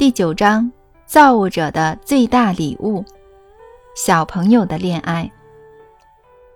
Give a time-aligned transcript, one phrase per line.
[0.00, 0.72] 第九章：
[1.04, 3.04] 造物者的最大礼物——
[3.94, 5.30] 小朋友的恋爱。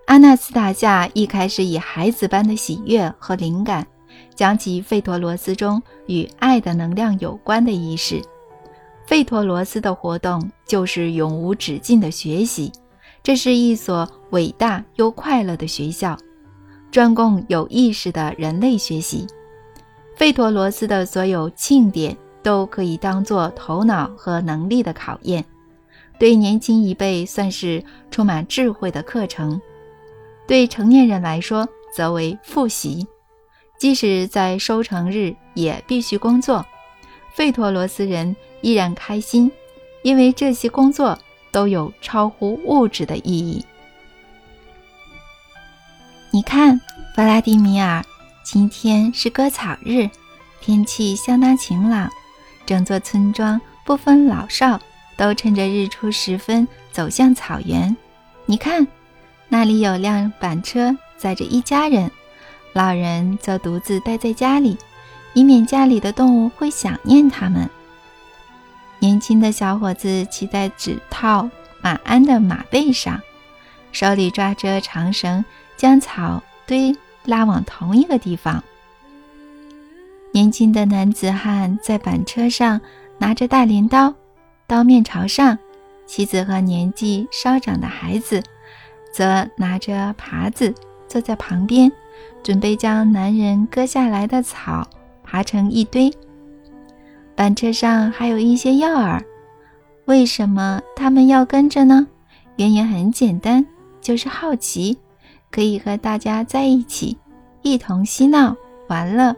[0.07, 3.87] 阿纳斯塔夏一开始以孩子般的喜悦和灵感，
[4.35, 8.23] 讲起费陀罗斯中与爱的能量有关的仪式。
[9.05, 12.73] 费陀罗斯的活动就是永无止境的学习，
[13.23, 16.17] 这是一所伟大又快乐的学校，
[16.91, 19.27] 专供有意识的人类学习。
[20.17, 25.45] 费陀罗斯的所有庆典都可以当做头脑和能力的考验，
[26.19, 29.61] 对年轻一辈算是充满智慧的课程。
[30.47, 33.07] 对成年人来说，则为复习。
[33.79, 36.65] 即使在收成日，也必须工作。
[37.33, 39.51] 费陀罗斯人依然开心，
[40.03, 41.19] 因为这些工作
[41.51, 43.65] 都有超乎物质的意义。
[46.31, 46.79] 你看，
[47.15, 48.05] 弗拉迪米尔，
[48.45, 50.09] 今天是割草日，
[50.61, 52.11] 天气相当晴朗，
[52.67, 54.81] 整座村庄不分老少，
[55.17, 57.97] 都趁着日出时分走向草原。
[58.47, 58.87] 你看。
[59.47, 62.11] 那里有辆板车载着一家人，
[62.73, 64.77] 老人则独自待在家里，
[65.33, 67.69] 以免家里的动物会想念他们。
[68.99, 71.49] 年轻的小伙子骑在纸套
[71.81, 73.21] 马鞍的马背上，
[73.93, 75.45] 手里抓着长绳，
[75.77, 78.65] 将草堆拉往同一个地方。
[80.35, 82.81] 年轻的男子汉在板车上
[83.19, 84.13] 拿着大镰刀，
[84.67, 85.57] 刀面朝上；
[86.07, 88.43] 妻子和年纪稍长的孩子。
[89.13, 90.75] 则拿着耙子
[91.07, 91.93] 坐在旁边，
[92.43, 94.85] 准备将男人割下来的草
[95.23, 96.13] 爬成一堆。
[97.37, 99.23] 板车上还有一些药饵，
[100.07, 102.09] 为什么他们要跟着呢？
[102.57, 103.65] 原因很简单，
[104.01, 104.99] 就是好奇，
[105.53, 107.17] 可以和大家在一起，
[107.63, 108.57] 一同嬉闹
[108.89, 109.37] 玩乐。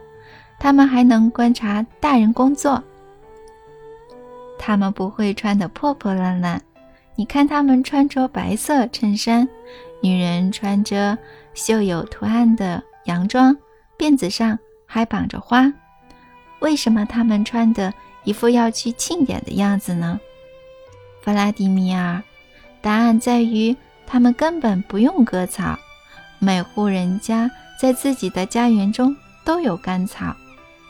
[0.59, 2.83] 他们还能观察大人工作。
[4.57, 6.61] 他们不会穿得破破烂烂。
[7.15, 9.47] 你看，他们穿着白色衬衫，
[10.01, 11.17] 女人穿着
[11.53, 13.55] 绣有图案的洋装，
[13.97, 15.71] 辫子上还绑着花。
[16.59, 20.19] 为什么他们穿的一副要去庆典的样子呢？
[21.21, 22.21] 弗拉迪米尔，
[22.81, 23.75] 答案在于
[24.05, 25.77] 他们根本不用割草。
[26.39, 30.35] 每户人家在自己的家园中都有干草，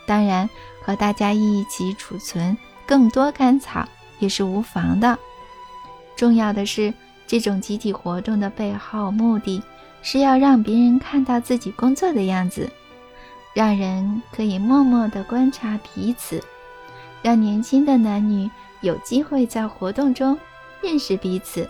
[0.07, 0.50] 当然
[0.81, 2.57] 和大家一起储存
[2.88, 3.88] 更多干草
[4.18, 5.19] 也是无妨的。
[6.16, 6.91] 重要的是，
[7.28, 9.62] 这种集体活动的背后目的
[10.01, 12.68] 是要让别人看到自己工作的样子，
[13.53, 16.41] 让人可以默默地观察彼此，
[17.22, 18.50] 让年轻的男女
[18.81, 20.39] 有机会在活动中
[20.81, 21.69] 认识彼此。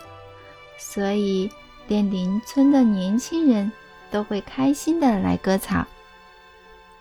[0.78, 1.50] 所以，
[1.88, 3.70] 连邻村的年轻人
[4.12, 5.84] 都会开心地来割草。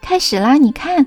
[0.02, 0.56] 开始啦！
[0.56, 1.06] 你看，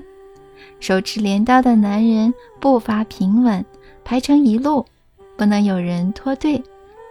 [0.81, 3.63] 手持镰刀的男人步伐平稳，
[4.03, 4.85] 排成一路。
[5.37, 6.61] 不能有人脱队。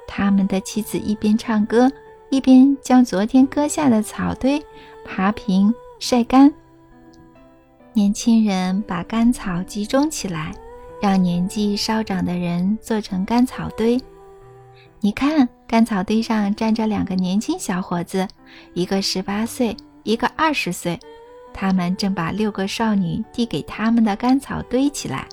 [0.07, 1.91] 他们的妻子一边唱歌，
[2.31, 4.63] 一边将昨天割下的草堆
[5.05, 6.53] 爬平、晒干。
[7.93, 10.53] 年轻人把干草集中起来，
[11.01, 14.01] 让年纪稍长的人做成干草堆。
[15.01, 18.27] 你看，干草堆上站着两个年轻小伙子，
[18.75, 20.99] 一个十八岁，一个二十岁。
[21.53, 25.27] 他们正把六个少女递给他们的干草堆起来。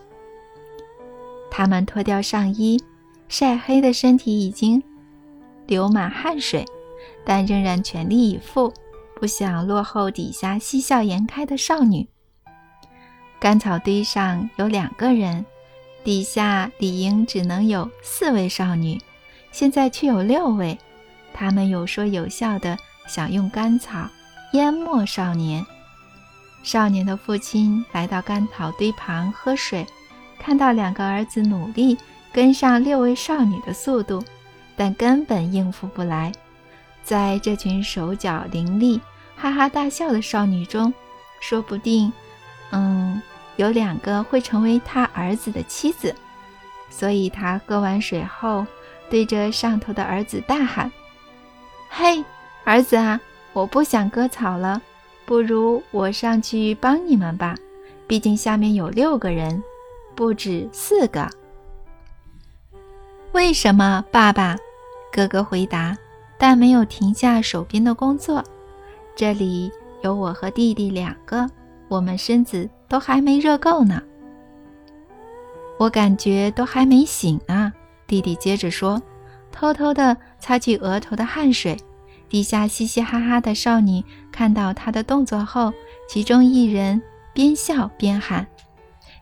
[1.50, 2.82] 他们脱掉上衣，
[3.30, 4.84] 晒黑的身体已经
[5.66, 6.66] 流满汗水，
[7.26, 8.74] 但仍然全力以赴，
[9.16, 12.08] 不想落后底下嬉笑颜开的少女。
[13.40, 15.46] 干草堆上有两个人，
[16.04, 19.00] 底下理应只能有四位少女，
[19.52, 20.78] 现在却有六位。
[21.34, 24.10] 他们有说有笑的想用干草
[24.54, 25.66] 淹没少年。
[26.68, 29.88] 少年的父亲来到干草堆旁喝水。
[30.38, 31.98] 看到两个儿子努力
[32.34, 34.22] 跟上六位少女的速度，
[34.76, 36.30] 但根本应付不来。
[37.06, 39.00] 在这群手脚伶俐、
[39.38, 40.94] 哈哈大笑的少女中，
[41.40, 42.12] 说不定，
[42.72, 43.22] 嗯，
[43.56, 46.14] 有两个会成为他儿子的妻子。
[46.90, 48.68] 所以他喝完水后，
[49.10, 50.92] 对着上头的儿子大喊
[51.90, 52.22] ：“嘿，
[52.66, 53.18] 儿子啊，
[53.54, 54.82] 我不想割草了，
[55.28, 57.56] 不如我上去帮你们吧。
[58.08, 59.62] 毕竟下面有六个人。”
[60.18, 61.30] 不止四个。
[63.34, 64.58] 为什么，爸爸？
[65.12, 65.96] 哥哥回答，
[66.40, 68.44] 但没有停下手边的工作。
[69.16, 69.72] 这里
[70.02, 71.48] 有我和弟弟两个，
[71.88, 74.02] 我们身子都还没热够呢。
[75.78, 77.72] 我感觉都还没醒呢。
[78.08, 79.00] 弟弟接着说，
[79.52, 81.78] 偷偷地擦去额头的汗水。
[82.28, 84.04] 底下嘻嘻哈哈的少女
[84.38, 85.74] 看到他的动作后，
[86.08, 87.02] 其中一人
[87.34, 88.46] 边笑边喊：“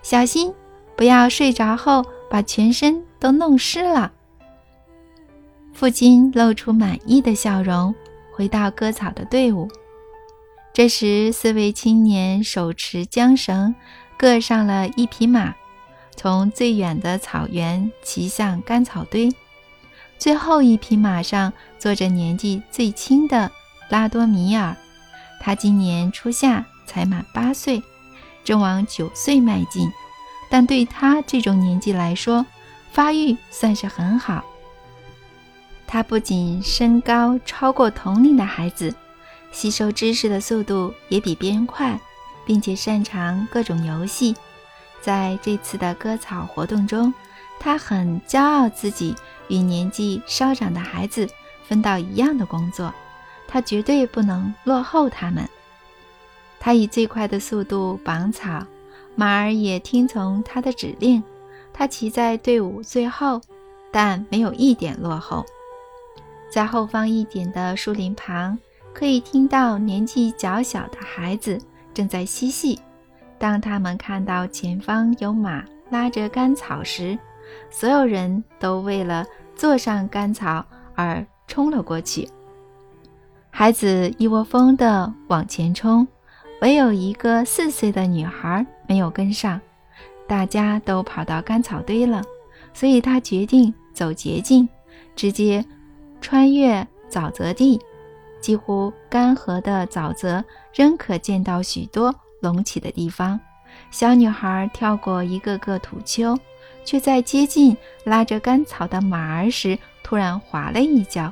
[0.04, 0.54] 小心！”
[0.98, 4.12] 不要睡着后把全身都弄湿了。”
[5.74, 7.96] 父亲露出满意的笑容，
[8.34, 9.70] 回到割草的队伍。
[10.74, 13.74] 这时，四位青年手持缰绳，
[14.18, 15.56] 各上了一匹马，
[16.18, 19.34] 从最远的草原骑向干草堆。
[20.18, 23.50] 最后一匹马上坐着年纪最轻的
[23.90, 24.76] 拉多米尔，
[25.46, 27.84] 他今年初夏才满八岁，
[28.44, 29.88] 正往九岁迈进。
[30.50, 32.44] 但对他这种年纪来说，
[32.92, 34.44] 发育算是很好。
[35.86, 38.92] 他不仅身高超过同龄的孩子。
[39.52, 42.00] 吸收知识的速度也比别人快，
[42.44, 44.36] 并且擅长各种游戏。
[45.00, 47.14] 在这次的割草活动中，
[47.60, 49.16] 他很骄傲自己
[49.48, 51.30] 与年纪稍长的孩子
[51.68, 52.92] 分到一样的工作，
[53.48, 55.48] 他绝对不能落后他们。
[56.60, 58.66] 他以最快的速度绑草，
[59.16, 61.24] 马儿也听从他的指令。
[61.74, 63.42] 他骑在队伍最后，
[63.92, 65.46] 但没有一点落后。
[66.50, 68.58] 在后方一点的树林旁。
[68.94, 71.60] 可以听到年纪较小的孩子
[71.94, 72.80] 正在嬉戏。
[73.38, 77.20] 当他们看到前方有马拉着干草时，
[77.70, 80.66] 所有人都为了坐上干草
[80.96, 82.26] 而冲了过去。
[83.58, 86.06] 孩子一窝蜂地往前冲，
[86.60, 89.62] 唯有一个四岁的女孩没有跟上。
[90.28, 92.22] 大家都跑到干草堆了，
[92.74, 94.68] 所以他决定走捷径，
[95.16, 95.64] 直接
[96.20, 97.80] 穿越沼泽地。
[98.42, 100.44] 几乎干涸的沼泽
[100.74, 103.40] 仍可见到许多隆起的地方。
[103.90, 106.38] 小女孩跳过一个个土丘，
[106.84, 111.32] 却在接近拉着干草的马儿时突然滑了一跤，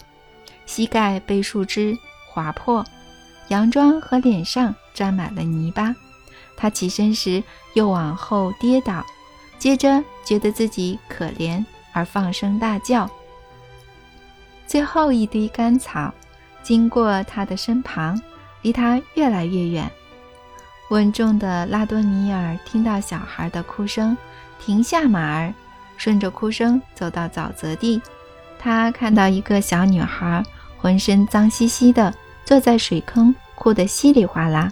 [0.66, 1.94] 膝盖被树枝
[2.34, 2.84] 划破，
[3.50, 5.96] 洋装和脸上沾满了泥巴。
[6.58, 7.44] 他起身时
[7.76, 9.06] 又往后跌倒，
[9.60, 13.08] 接着觉得自己可怜而放声大叫。
[14.66, 16.12] 最后一堆干草。
[16.64, 18.18] 经过他的身旁，
[18.62, 19.92] 离他越来越远。
[20.92, 24.16] 稳重的拉多米尔听到小孩的哭声，
[24.62, 25.54] 停下马儿，
[25.98, 28.02] 顺着哭声走到沼泽地。
[28.58, 30.42] 他看到一个小女孩，
[30.78, 32.14] 浑身脏兮兮的，
[32.46, 34.72] 坐在水坑，哭得稀里哗啦，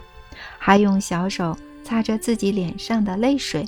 [0.57, 3.65] 还用小手擦着自己脸上的泪水。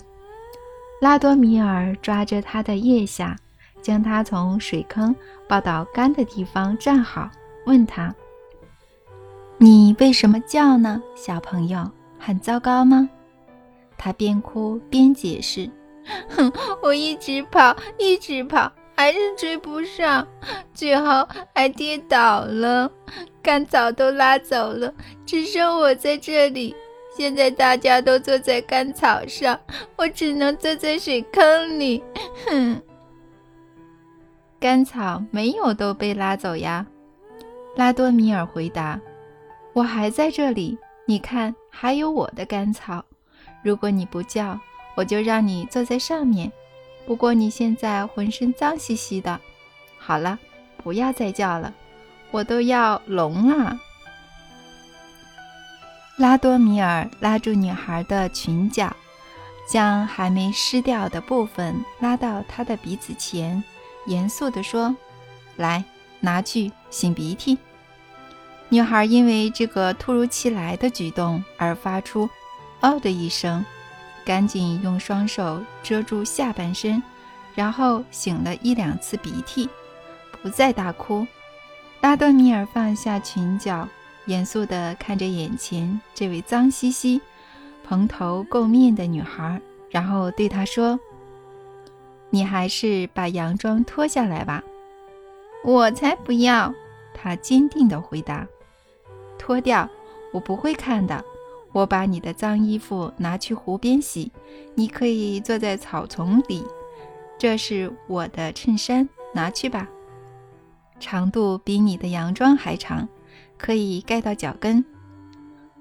[1.01, 3.35] 拉多米尔抓着他的腋下，
[3.81, 5.15] 将他从水坑
[5.47, 7.29] 抱到干的地方站好。
[7.65, 8.13] 问他
[9.57, 11.89] ：“你为什么叫呢，小朋友？
[12.19, 13.09] 很糟糕吗？”
[13.97, 15.69] 他边哭边解释
[16.35, 16.51] ：“哼，
[16.81, 20.27] 我一直跑，一直跑，还是追不上，
[20.73, 22.91] 最后还跌倒了，
[23.43, 24.91] 干草都拉走了，
[25.25, 26.73] 只剩我在这里。
[27.15, 29.59] 现在大家都坐在干草上，
[29.97, 32.01] 我只能坐在水坑里。
[32.47, 32.81] 哼，
[34.59, 36.83] 干草没有都被拉走呀。”
[37.75, 38.99] 拉多米尔回答
[39.73, 43.03] ：“我还在这里，你看，还有我的干草。
[43.61, 44.59] 如果你不叫，
[44.95, 46.51] 我就让你坐在上面。
[47.05, 49.39] 不过你现在浑身脏兮兮的。
[49.97, 50.39] 好了，
[50.77, 51.73] 不要再叫了，
[52.33, 53.79] 我都要聋了。”
[56.19, 58.93] 拉多米尔拉住女孩的裙角，
[59.69, 63.63] 将还没湿掉的部分拉到她的鼻子前，
[64.07, 64.93] 严肃地说
[65.55, 65.81] ：“来。”
[66.25, 67.57] 拿去擤鼻涕。
[68.69, 72.29] 女孩因为这个突如其来的举动而发出
[72.79, 73.65] “哦”的一声，
[74.23, 77.03] 赶紧用双手遮住下半身，
[77.53, 79.67] 然后擤了一两次鼻涕，
[80.41, 81.27] 不再大哭。
[82.03, 83.87] 拉多米尔放下裙角，
[84.25, 87.21] 严肃地看着眼前这位脏兮兮、
[87.81, 90.99] 蓬头垢面的女孩，然后对她说
[92.29, 94.61] ：“你还是把洋装脱下来吧。”
[95.63, 96.73] 我才不要！
[97.13, 98.45] 他坚定地回答
[99.39, 99.89] ：“脱掉，
[100.33, 101.23] 我不会看的。
[101.71, 104.29] 我把你的脏衣服拿去湖边洗。
[104.75, 106.65] 你可以坐在草丛里。
[107.37, 109.87] 这是我的衬衫，拿去吧。
[111.03, 113.07] 长度比你的洋装还长，
[113.57, 114.83] 可以盖到脚跟。”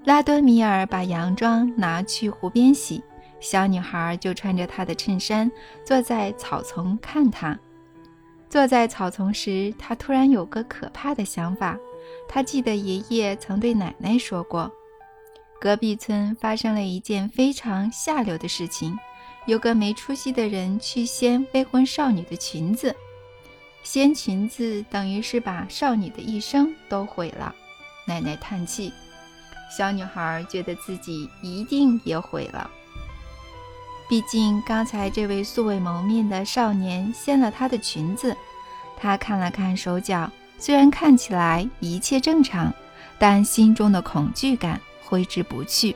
[0.03, 3.01] 拉多米尔把洋装拿去湖边洗，
[3.39, 5.49] 小女孩就穿着她的衬衫
[5.85, 7.57] 坐在草丛看他。
[8.49, 11.79] 坐在草丛时，他突然有个可怕的想法。
[12.27, 14.69] 他记得爷爷曾对奶奶说过，
[15.59, 18.95] 隔壁村发生了一件非常下流的事情：
[19.47, 22.93] 有个没出息的人去掀未婚少女的裙子，
[23.83, 27.53] 掀裙子等于是把少女的一生都毁了。
[28.07, 28.91] 奶奶叹气，
[29.75, 32.69] 小女孩觉得自己一定也毁了。
[34.09, 38.35] 毕竟刚才这位素未谋面的少年掀了她的裙子，
[38.97, 42.73] 她看了看手脚，虽然看起来一切正常，
[43.17, 45.95] 但心中的恐惧感挥之不去。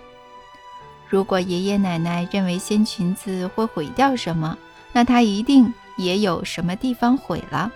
[1.09, 4.57] 如果爷爷奶奶认为掀裙子会毁掉什么，
[4.93, 7.71] 那他一定也有什么地方毁了。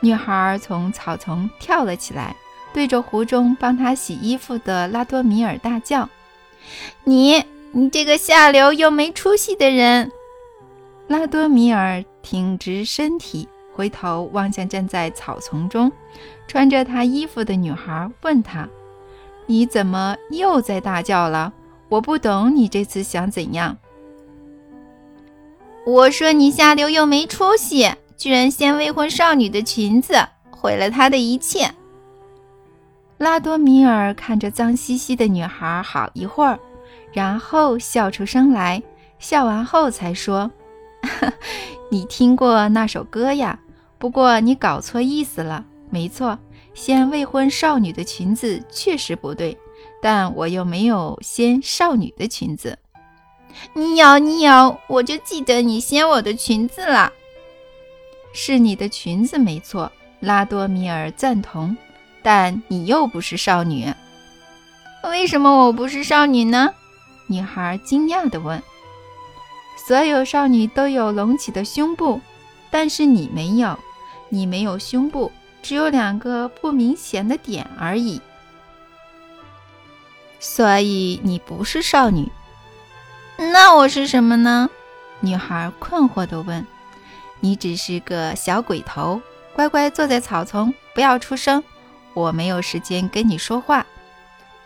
[0.00, 2.36] 女孩从草丛跳了起来，
[2.72, 6.08] 对着湖中帮她洗衣服的拉多米尔大叫
[7.04, 7.44] ：“你！”
[7.76, 10.12] 你这个下流又没出息的人！
[11.08, 15.90] 拉多米尔挺直身体，回头望向站在草丛中
[16.46, 18.68] 穿着他衣服的女孩，问他
[19.46, 21.52] ：“你怎么又在大叫了？
[21.88, 23.76] 我不懂你这次想怎样。”
[25.84, 30.14] 我说：“你下流又没出息，居然掀未婚少女的裙子，
[30.50, 31.70] 毁了她的一切。”
[33.18, 36.58] 拉多米尔看着脏兮兮的女孩好一会儿。
[37.12, 38.82] 然后笑出声来，
[39.20, 40.50] 笑完后才说
[41.90, 43.56] ：“你听过那首歌呀？
[43.98, 45.64] 不过你搞错意思了。
[45.90, 46.36] 没错，
[46.74, 49.56] 掀未婚少女的裙子确实不对，
[50.02, 52.76] 但我又没有掀少女的裙子。
[53.74, 57.12] 你咬，你咬，我就记得你掀我的裙子了。
[58.34, 61.76] 是你的裙子没错。”拉多米尔赞同，
[62.22, 63.92] 但你又不是少女。
[65.02, 66.72] 为什么我不是少女呢？
[67.26, 68.62] 女孩惊讶地问
[69.86, 72.22] ：“所有少女都有隆起的胸部，
[72.70, 73.78] 但是你没有，
[74.30, 75.30] 你没有胸部，
[75.62, 78.18] 只有两个不明显的点而已。
[80.40, 82.32] 所以你不是少女。
[83.36, 84.70] 那我是什么呢？”
[85.20, 86.66] 女孩困惑地问。
[87.44, 89.20] “你只是个小鬼头，
[89.52, 91.62] 乖乖坐在草丛，不要出声。
[92.14, 93.84] 我没有时间跟你说话。”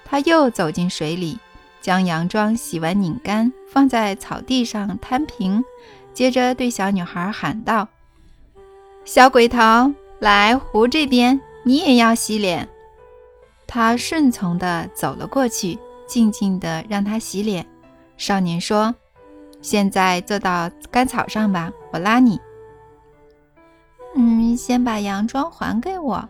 [0.08, 1.37] 他又走进水里。
[1.80, 5.64] 将洋装洗完拧干，放在草地上摊平，
[6.12, 7.88] 接着对小女孩喊道
[9.04, 12.68] ：“小鬼头，来湖这边，你也要洗脸。”
[13.66, 17.64] 她顺从地走了过去，静静地让她洗脸。
[18.16, 18.94] 少年说
[19.62, 22.38] ：“现在坐到干草上吧，我拉你。
[24.20, 26.28] ”“嗯，先把洋装还给我。”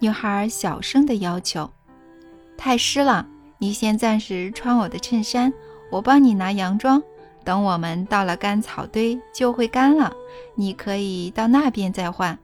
[0.00, 1.70] 女孩小声的要求。
[2.56, 3.26] “太湿了。”
[3.62, 5.52] 你先暂时穿我的衬衫，
[5.90, 7.02] 我帮你拿洋装。
[7.44, 10.10] 等我们到了干草堆，就会干了。
[10.54, 12.38] 你可以到那边再换。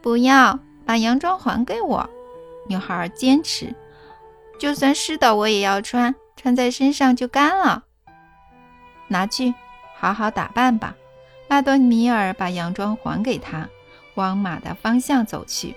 [0.00, 2.08] 不要把洋装还给我，
[2.68, 3.74] 女孩坚持。
[4.60, 7.82] 就算湿的，我也要穿，穿在身上就干了。
[9.08, 9.52] 拿去，
[9.96, 10.94] 好好打扮吧。
[11.48, 13.68] 拉多米尔把洋装还给他，
[14.18, 15.74] 往马的方向走去。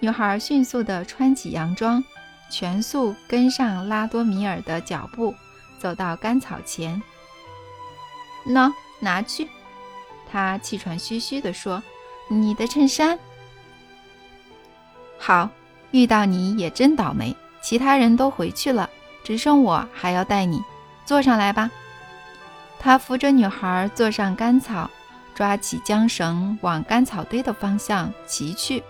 [0.00, 2.02] 女孩迅速地穿起洋装。
[2.50, 5.34] 全速跟上拉多米尔的脚步，
[5.78, 7.02] 走到干草前。
[8.46, 9.46] 喏，拿去。
[10.32, 11.82] 他气喘吁吁地说
[12.30, 13.18] ：“你的衬衫。”
[15.20, 15.50] 好，
[15.90, 17.36] 遇到你也真倒霉。
[17.60, 18.88] 其他人都回去了，
[19.22, 20.62] 只剩我还要带你。
[21.04, 21.70] 坐上来吧。
[22.78, 24.90] 他扶着女孩坐上干草，
[25.38, 28.82] 抓起缰绳往干草堆的方向骑去。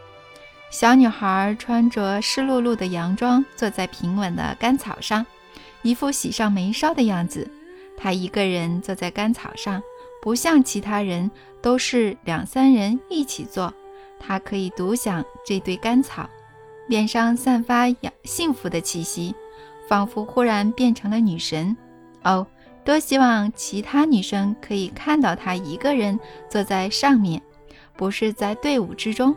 [0.71, 5.27] 小女孩穿着湿漉漉的洋装，坐在平稳的干草上，
[5.83, 7.47] 一副喜上眉梢的样子。
[7.99, 9.83] 她一个人坐在干草上，
[10.23, 13.71] 不像其他人都是两三人一起坐。
[14.19, 16.27] 她可以独享这堆干草，
[16.87, 17.85] 脸上散发
[18.25, 19.35] 幸福的气息，
[19.87, 21.77] 仿佛忽然变成了女神。
[22.25, 22.47] 哦，
[22.85, 26.19] 多希望其他女生可以看到她一个人
[26.49, 27.43] 坐在上面，
[27.97, 29.37] 不是在队伍之中。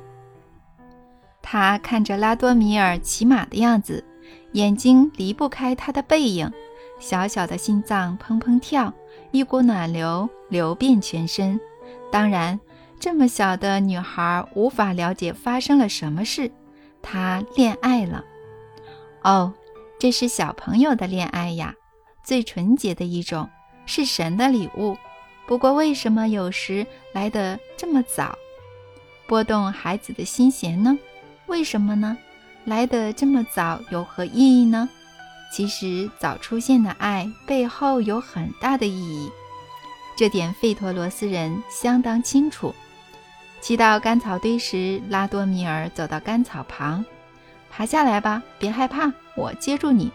[1.42, 4.04] 他看着拉多米尔骑马的样子，
[4.54, 6.50] 眼睛离不开他的背影，
[7.00, 8.94] 小小的心脏砰砰跳，
[9.32, 11.60] 一股暖流流遍全身。
[12.12, 12.60] 当然，
[13.00, 16.52] 这么小的女孩无法了解发生了什么事。
[17.02, 18.24] 她恋爱了。
[19.24, 19.52] 哦，
[20.00, 21.74] 这是小朋友的恋爱呀，
[22.32, 23.50] 最纯洁的一种，
[23.86, 24.98] 是神的礼物。
[25.46, 28.38] 不过，为什么有时来得这么早，
[29.28, 30.98] 拨动孩子的心弦呢？
[31.48, 32.18] 为什么呢？
[32.64, 34.88] 来得这么早有何意义呢？
[35.52, 39.30] 其实早出现的爱背后有很大的意义，
[40.16, 42.74] 这点费托罗斯人相当清楚。
[43.60, 47.04] 骑到干草堆时，拉多米尔走到干草旁，
[47.70, 50.10] 爬下来吧，别害怕，我接住你。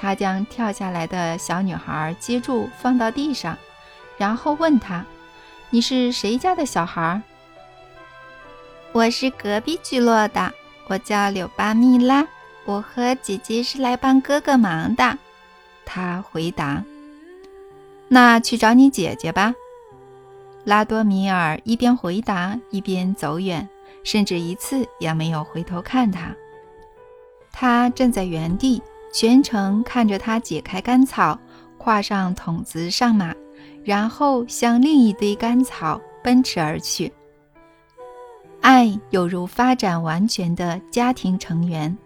[0.00, 3.58] 他将跳下来的小女孩接住，放到地上，
[4.16, 5.04] 然后问她
[5.68, 7.20] ：“你是谁家的小孩？”
[8.92, 10.52] 我是隔壁聚落的，
[10.86, 12.26] 我叫柳巴蜜拉，
[12.64, 15.18] 我和姐姐是来帮哥哥忙的。
[15.84, 16.82] 他回答。
[18.08, 19.54] 那去找你姐姐吧。
[20.64, 23.68] 拉多米尔一边回答，一边走远，
[24.02, 26.34] 甚至一次也没有回头看他。
[27.52, 31.38] 他站在原地，全程看着他解开干草，
[31.78, 33.34] 跨上桶子上马，
[33.84, 37.12] 然后向另一堆干草奔驰而去。
[38.60, 41.96] 爱有如发展完全的家庭成员。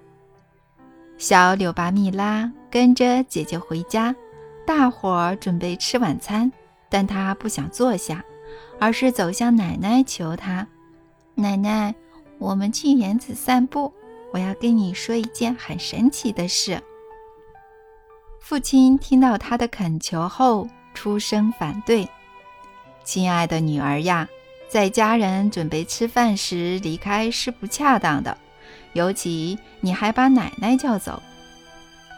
[1.18, 4.14] 小柳巴蜜拉跟着姐姐回家，
[4.66, 6.50] 大伙儿准备吃晚餐，
[6.88, 8.24] 但她不想坐下。
[8.80, 10.66] 而是走向奶奶，求她
[11.34, 11.94] ：“奶奶，
[12.38, 13.92] 我们去园子散步，
[14.32, 16.80] 我要跟你说一件很神奇的事。”
[18.46, 22.06] 父亲听到他的恳求后，出声反对
[23.02, 24.28] ：“亲爱的女儿呀，
[24.68, 28.36] 在家人准备吃饭时离开是不恰当的，
[28.92, 31.22] 尤其你还把奶奶叫走。”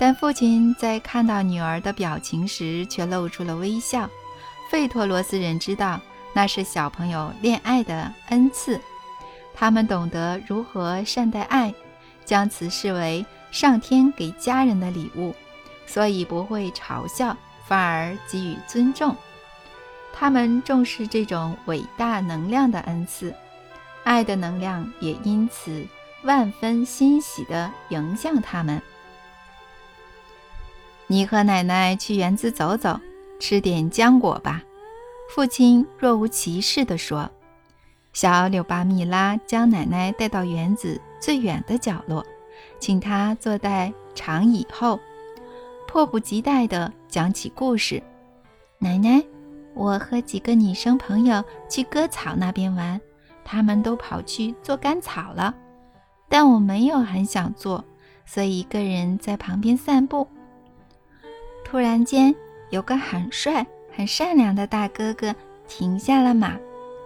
[0.00, 4.10] 但父亲在看到女儿的表情时，却露出了微笑。
[4.68, 6.00] 费托罗斯人知道。
[6.34, 8.78] 那是小朋友恋爱的恩赐，
[9.54, 11.72] 他们懂得如何善待爱，
[12.26, 15.34] 将此视为上天给家人的礼物，
[15.86, 19.16] 所以不会嘲笑，反而给予尊重。
[20.12, 23.34] 他们重视这种伟大能量的恩赐，
[24.04, 25.86] 爱的能量也因此
[26.24, 28.80] 万分欣喜地迎向他们。
[31.06, 32.98] 你和奶奶去园子走走，
[33.38, 34.62] 吃点浆果吧。
[35.34, 37.30] 父亲若无其事地说
[38.12, 42.24] ：“小柳巴蜜拉将奶奶带到园子最远的角落，
[42.80, 44.98] 请她坐在长椅后，
[45.86, 48.02] 迫不及待地讲起故事。
[48.78, 49.22] 奶奶，
[49.74, 53.00] 我和几个女生朋友去割草那边玩，
[53.44, 55.54] 他们都跑去做干草了，
[56.28, 57.84] 但我没有很想做，
[58.24, 60.26] 所以一个人在旁边散步。
[61.64, 62.34] 突然间，
[62.70, 63.66] 有个很帅。”
[63.96, 65.34] 很善良的大哥哥
[65.66, 66.54] 停下了马，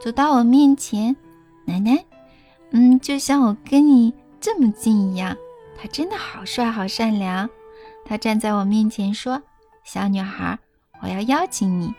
[0.01, 1.15] 走到我面前。
[1.65, 2.05] 奶奶，
[2.73, 5.37] 嗯，就像我跟你这么近一样。
[5.81, 7.49] 他真的好帅，好善良。
[8.11, 9.41] 他站在我面前说
[9.87, 10.59] ：“小女孩，
[11.01, 11.95] 我要邀请你。”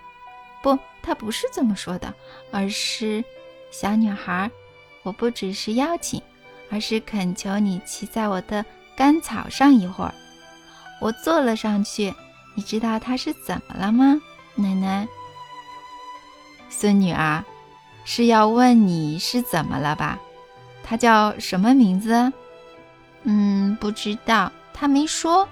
[0.61, 2.13] 不，他不是这么说的，
[2.51, 3.23] 而是
[3.71, 4.51] ：“小女孩，
[5.03, 6.21] 我不只是邀请，
[6.69, 10.13] 而是恳求你骑在我的干草上一会儿。”
[10.99, 12.13] 我坐了上去。
[12.55, 14.21] 你知道他是怎么了吗？
[14.55, 15.07] 奶奶，
[16.69, 17.41] 孙女儿，
[18.03, 20.19] 是要问你是怎么了吧？
[20.83, 22.33] 他叫什么名字？
[23.23, 25.47] 嗯，不知道，他没说。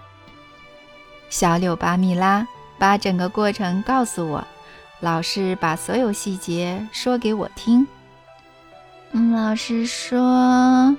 [1.29, 4.43] 小柳巴米拉把整个过程告诉我，
[4.99, 7.87] 老师把所有细节说给我听。
[9.11, 10.95] 嗯，老师说，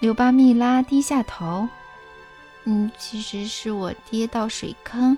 [0.00, 1.68] 柳巴米拉低下头。
[2.64, 5.16] 嗯，其实是我爹到水坑，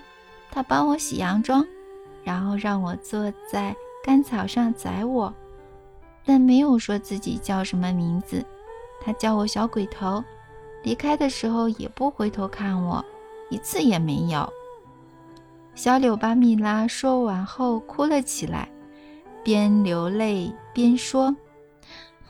[0.50, 1.64] 他帮我洗洋装。
[2.24, 5.32] 然后让我坐在干草上宰我，
[6.26, 8.44] 但没有说自己叫什么名字。
[9.00, 10.22] 他叫我小鬼头，
[10.82, 13.02] 离开的时候也不回头看我，
[13.50, 14.52] 一次也没有。
[15.74, 18.68] 小柳巴米拉说完后哭了起来，
[19.44, 21.34] 边流泪边说：“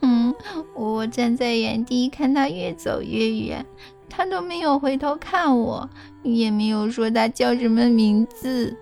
[0.01, 0.33] 嗯，
[0.75, 3.65] 我站在原地看他越走越远，
[4.07, 5.89] 他都没有回头看我，
[6.23, 8.75] 也没有说他叫什么名字。”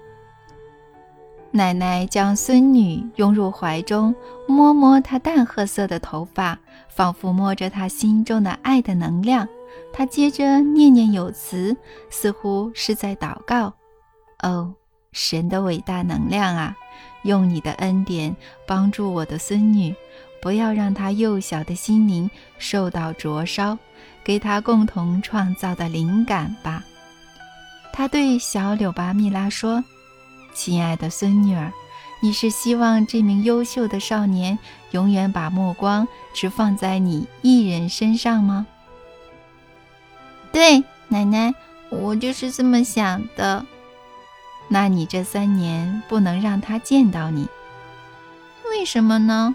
[1.52, 4.14] 奶奶将孙女拥入怀中，
[4.48, 9.48] 摸摸她淡褐色的头发，仿佛摸着她心中的爱的能量。
[9.98, 11.76] 他接着念念有词，
[12.12, 13.74] 似乎是在祷告
[14.44, 14.76] ：“哦，
[15.12, 16.78] 神的伟大能量啊，
[17.24, 18.36] 用你的恩典
[18.68, 19.96] 帮助我的孙女，
[20.40, 22.30] 不要让她幼小的心灵
[22.60, 23.76] 受到灼烧，
[24.24, 26.84] 给她共同创造的灵感吧。”
[27.92, 29.84] 他对小柳巴蜜拉说。
[30.54, 31.74] 亲爱的孙女儿，
[32.22, 34.60] 你是希望这名优秀的少年
[34.92, 38.68] 永远把目光只放在你一人身上吗？
[40.58, 41.54] 对，奶奶，
[41.92, 43.64] 我就是这么想的。
[44.68, 47.48] 那你这三年不能让他见到你，
[48.72, 49.54] 为什么呢？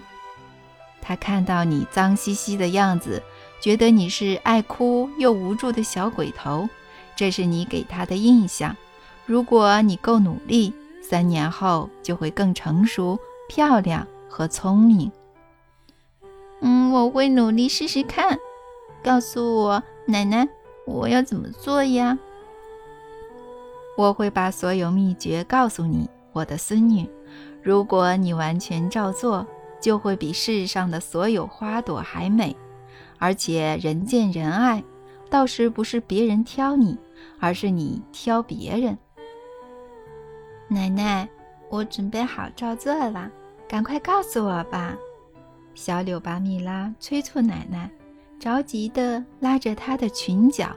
[1.01, 3.21] 他看到你脏兮兮的样子，
[3.59, 6.69] 觉得你是爱哭又无助的小鬼头，
[7.17, 8.73] 这是你给他的印象。
[9.25, 10.73] 如果你够努力。
[11.01, 15.11] 三年后就会更成熟、漂亮和聪明。
[16.61, 18.39] 嗯，我会努力试试看。
[19.03, 20.47] 告诉我，奶奶，
[20.85, 22.17] 我要怎么做呀？
[23.95, 27.09] 我会把所有秘诀告诉你，我的孙女。
[27.61, 29.45] 如果你完全照做，
[29.79, 32.55] 就会比世上的所有花朵还美，
[33.19, 34.83] 而且人见人爱。
[35.29, 36.97] 到时不是别人挑你，
[37.39, 38.97] 而是你挑别人。
[40.67, 41.27] 奶奶，
[41.69, 43.31] 我准备好照做了，
[43.67, 44.95] 赶快告诉我吧。
[45.73, 47.89] 小柳巴蜜拉催促奶奶，
[48.43, 50.75] 着急地拉着她的裙角。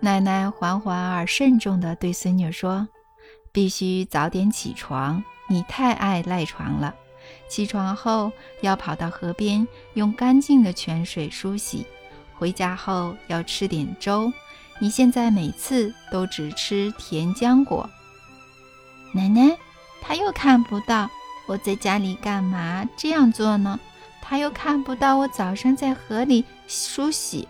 [0.00, 2.88] 奶奶缓缓而慎重地对孙女说
[3.52, 6.92] ：“必须早点起床，你太爱赖床了。
[7.48, 11.86] 起床后要跑到河边，用干净的泉水梳洗。
[12.34, 14.32] 回家后要吃点粥。
[14.80, 17.88] 你现在每次都只吃甜浆果。”
[19.14, 19.56] 奶奶，
[20.02, 21.08] 他又看不到
[21.46, 23.78] 我在家里干嘛这样做呢？
[24.28, 27.46] 他又看不到我早上在河里梳洗，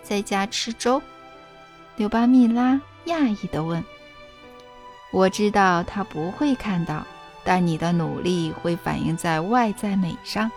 [0.00, 1.02] 在家吃粥。
[1.96, 3.82] 柳巴蜜拉讶异地问
[5.10, 7.04] ：“我知道他不会看到，
[7.42, 10.48] 但你的努力会反映在外在美上，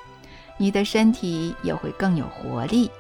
[0.60, 2.92] 你的身体也会更有活力。”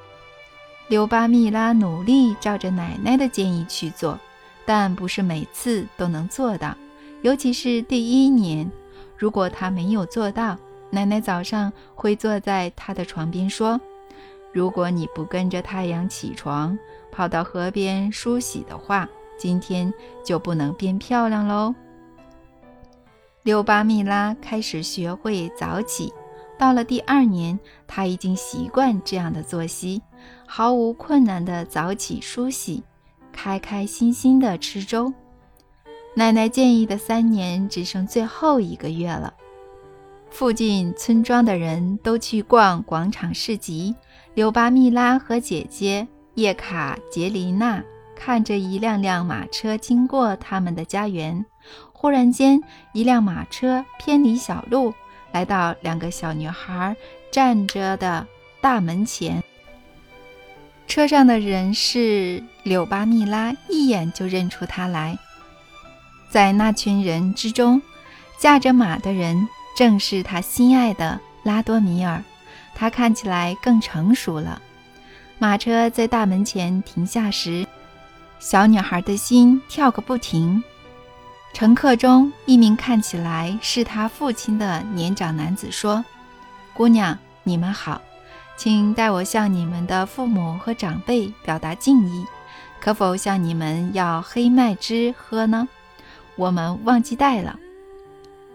[0.90, 4.20] 柳巴蜜拉努力照着奶奶的建议去做，
[4.66, 6.76] 但不是每次都能做到，
[7.22, 8.70] 尤其是第一年。
[9.16, 10.58] 如果他没有做到，
[10.94, 13.82] 奶奶早上会坐在他的床边说
[14.54, 16.78] ：“如果你不跟着太阳起床，
[17.12, 19.92] 跑到河边梳洗的话，今天
[20.24, 21.74] 就不能变漂亮喽。”
[23.42, 26.14] 柳巴蜜拉开始学会早起，
[26.60, 30.00] 到了第二年，他已经习惯这样的作息，
[30.46, 32.84] 毫无困难的早起梳洗，
[33.32, 35.12] 开开心心的吃粥。
[36.14, 39.34] 奶奶建议的三年只剩最后一个月了，
[40.34, 43.96] 附近村庄的人都去逛广场市集，
[44.34, 46.08] 柳巴蜜拉和姐姐。
[46.34, 47.84] 叶卡捷琳娜
[48.16, 51.46] 看着一辆辆马车经过他们的家园，
[51.92, 52.60] 忽然间，
[52.94, 54.92] 一辆马车偏离小路，
[55.32, 56.96] 来到两个小女孩
[57.32, 58.26] 站着的
[58.60, 59.44] 大门前。
[60.88, 65.16] 车上的人是柳巴蜜拉，一眼就认出她来。
[66.32, 67.80] 在那群人之中，
[68.40, 72.24] 驾着马的人正是他心爱的拉多米尔，
[72.76, 74.62] 他看起来更成熟了。
[75.40, 77.68] 马车在大门前停下时，
[78.40, 80.64] 小女孩的心跳个不停。
[81.54, 86.04] 乘客中一名看起来是他父亲的年长男子说
[86.74, 88.02] ：“姑娘，你们好，
[88.58, 92.26] 请代我向你们的父母和长辈表达敬意。
[92.80, 95.68] 可否向你们要黑麦汁喝呢？
[96.36, 97.60] 我们忘记带了。”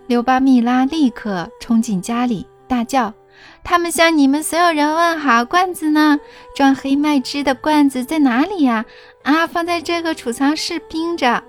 [0.09, 3.13] 刘巴蜜拉立刻冲进家里，大叫。
[3.63, 6.19] 他们向你们所有人问好，罐子呢？
[6.57, 8.87] 装黑麦汁的罐子在哪里呀？
[9.23, 11.45] 啊，放在这个储藏室冰着。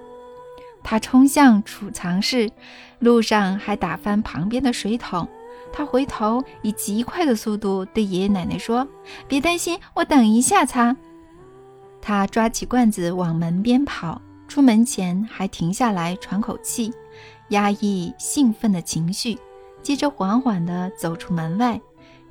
[0.83, 2.51] 他冲向储藏室，
[2.99, 5.25] 路上还打翻旁边的水桶。
[5.71, 8.85] 他回头以极快的速度对爷爷奶奶说
[9.29, 10.97] ：“别担心，我等一下擦。”
[12.01, 16.91] 他抓起罐子往门边跑，出门前还停下来喘口气，
[17.49, 19.37] 压抑兴奋的情绪。
[19.81, 21.79] 接着缓缓地走出门外，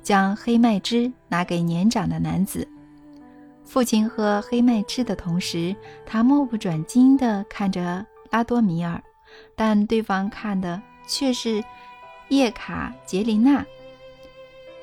[0.03, 2.67] 将黑麦汁拿给年长的男子。
[3.65, 9.01] 父亲喝黑麦汁的同时，他目不转睛地看着拉多米尔，
[9.55, 11.63] 但对方看的却是
[12.29, 13.65] 叶卡捷琳娜。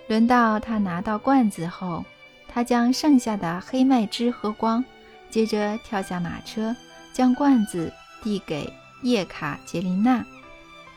[0.09, 2.05] 轮到他拿到罐子后，
[2.49, 4.85] 他将剩下的黑麦汁喝光，
[5.31, 6.75] 接着跳下马车，
[7.13, 8.73] 将罐子递给
[9.03, 10.25] 叶卡捷琳娜，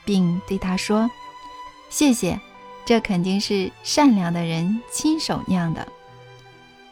[0.05, 1.09] 并对他说。
[1.89, 2.39] 谢谢，
[2.85, 5.87] 这肯定是善良的人亲手酿的。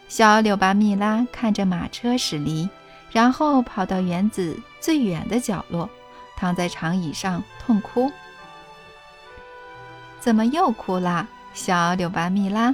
[0.08, 2.70] 小柳巴蜜拉看着马车驶离，
[3.12, 5.90] 然后跑到园子最远的角落，
[6.36, 8.12] 躺在长椅上痛哭。
[10.20, 12.74] 怎么又哭啦，小柳巴蜜拉？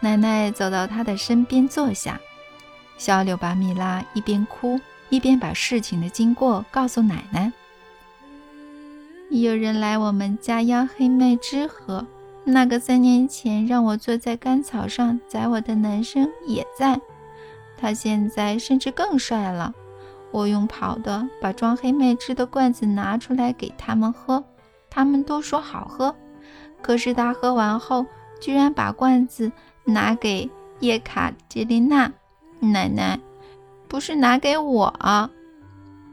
[0.00, 2.20] 奶奶走到她的身边坐下。
[2.98, 7.52] 小柳巴蜜拉一边哭，一边把事情的经过告诉奶奶。
[9.30, 12.06] 有人来我们家要黑麦汁喝，
[12.44, 16.98] 那个三年前让我坐在干草上宰我的男生也在，
[17.76, 19.74] 他现在甚至更帅了。
[20.30, 24.42] 我用跑的把装黑麦汁的罐子拿出来给他们喝，
[24.88, 26.14] 他们都说好喝。
[26.80, 28.06] 可是他喝完后，
[28.40, 29.52] 居然把罐子
[29.84, 30.48] 拿给
[30.80, 32.10] 叶卡捷琳娜
[32.60, 33.20] 奶奶，
[33.88, 35.30] 不是拿给我啊。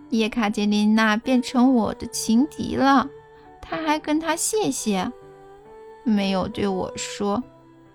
[0.10, 3.10] 叶卡捷琳娜变成我的情敌了，
[3.62, 5.12] 他还跟他谢谢，
[6.04, 7.44] 没有对我说。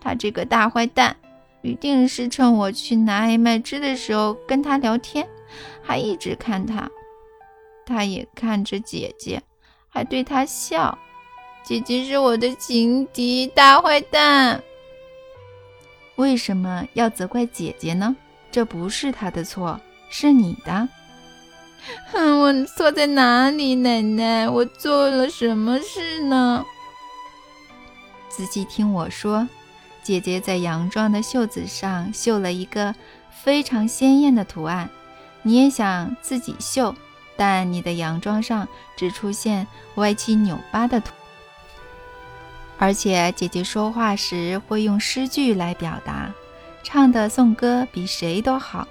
[0.00, 1.16] 他这个大坏蛋，
[1.62, 5.26] 一定是趁我去拿黑麦汁的时候跟他聊天，
[5.82, 6.90] 还一直看他。
[7.84, 9.42] 他也看着姐姐，
[9.88, 10.96] 还对他笑。
[11.62, 14.62] 姐姐是我的情敌，大坏蛋。
[16.16, 18.16] 为什么要责怪姐姐呢？
[18.50, 20.88] 这不是她的错，是你的。
[22.12, 24.48] 哼，我错在哪里，奶奶？
[24.48, 26.64] 我做了什么事呢？
[28.28, 29.48] 仔细听我说，
[30.02, 32.94] 姐姐在洋装的袖子上绣了一个
[33.42, 34.88] 非常鲜艳的图案。
[35.42, 36.94] 你也想自己绣，
[37.36, 39.66] 但你的洋装上只出现
[39.96, 41.12] 歪七扭八的图。
[42.78, 46.30] 而且姐姐说话时会用诗句来表达，
[46.82, 48.86] 唱的颂歌比谁都好。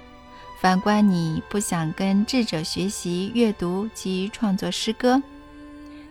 [0.60, 5.22] 反观你不想跟智者学习阅读及创作诗歌，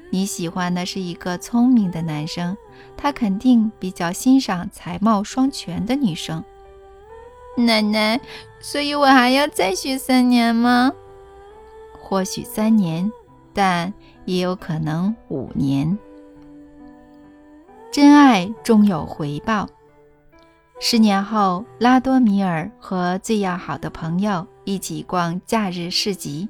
[0.10, 2.58] 你喜欢的是一个聪明的男生，
[2.98, 6.44] 他肯定比较欣赏才貌双全的女生。
[7.58, 8.20] 奶奶，
[8.60, 10.92] 所以我还要再学三年吗？
[12.02, 13.12] 或许三年，
[13.54, 13.94] 但
[14.26, 15.96] 也有可能五年。
[17.92, 19.70] 真爱终有回报。
[20.82, 26.48] 十年后，拉多米尔和最要好的朋友一起逛假日市集。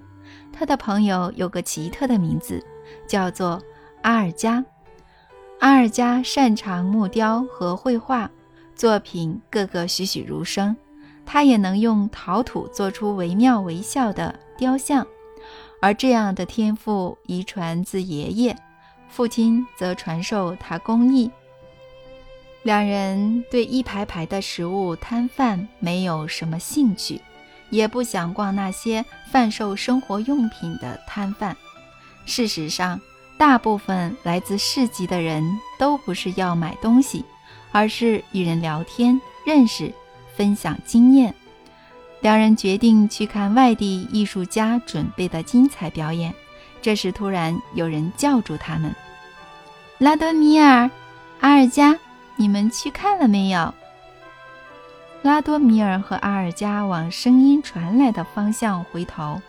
[0.53, 2.63] 他的朋友有个奇特的名字，
[3.07, 3.59] 叫做
[4.03, 4.63] 阿尔加。
[5.59, 8.29] 阿尔加擅长木雕和绘画，
[8.75, 10.77] 作品个个栩栩如生。
[11.25, 15.05] 他也能用陶土做出惟妙惟肖的雕像，
[15.81, 18.55] 而这样的天赋遗传自爷爷，
[19.09, 21.31] 父亲则传授他工艺。
[22.61, 27.21] 两人对一排排的食物摊贩没有什么兴趣，
[27.69, 31.55] 也不想逛那些贩售生活用品的摊贩。
[32.25, 32.99] 事实上，
[33.37, 35.43] 大部分来自市集的人
[35.79, 37.23] 都不是要买东西，
[37.71, 39.91] 而是与人聊天、认识、
[40.35, 41.33] 分享经验。
[42.19, 46.33] 两人决定去看外地艺术家准备的精彩表演。
[46.81, 48.93] 这时，突然有人叫住他们
[49.97, 50.91] ：“拉德米尔，
[51.39, 51.97] 阿尔加。”
[52.39, 53.73] 你们去看了没有？
[55.23, 59.41] 拉多米尔和阿尔加往声音传来的方向回头，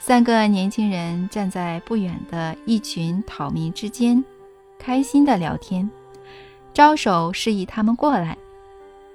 [0.00, 4.24] 三个年轻人站在不远的一群讨民之间，
[4.76, 5.88] 开心的聊天，
[6.72, 8.36] 招手示意他们过来。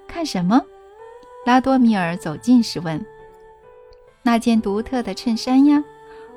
[0.08, 0.64] 看什么？
[1.44, 3.04] 拉多米尔走近时问
[4.24, 5.84] ：“那件独特的衬衫呀，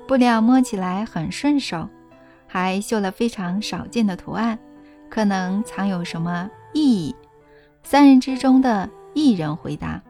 [0.05, 1.87] 布料摸起来很顺手，
[2.47, 4.59] 还绣了非常少见的图案。”
[5.13, 7.15] 可能藏有什么意义？
[7.83, 10.01] 三人之中的一人回答，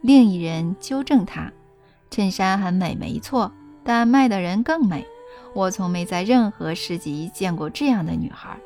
[0.00, 1.52] 另一人纠正他
[2.10, 3.52] ：“衬衫很美，没错，
[3.84, 5.06] 但卖的人更美。
[5.54, 8.58] 我从没在任何市集见过这样的女孩。”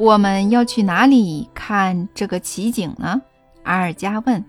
[0.00, 3.20] 我们要去哪里看这个奇景呢？
[3.64, 4.42] 阿尔加问。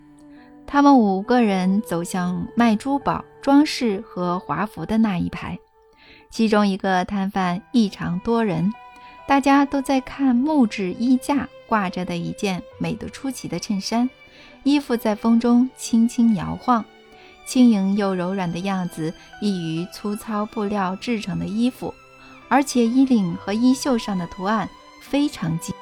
[0.66, 5.58] 他们五个人走向卖珠宝、装饰和华服的那一排，
[6.30, 8.72] 其中一个摊贩异常多人。
[9.30, 14.10] 大家都在看木质衣架挂着的一件美得出奇的衬衫，
[14.64, 16.84] 衣服在风中轻轻摇晃，
[17.46, 21.94] 轻盈又柔软的样子异于粗糙布料制成的衣服，
[22.48, 24.68] 而且衣领和衣袖上的图案
[25.00, 25.72] 非常精。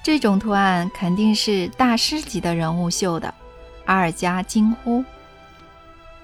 [0.00, 3.34] 这种图案肯定是大师级的人物绣的，
[3.86, 5.04] 阿尔加惊呼：“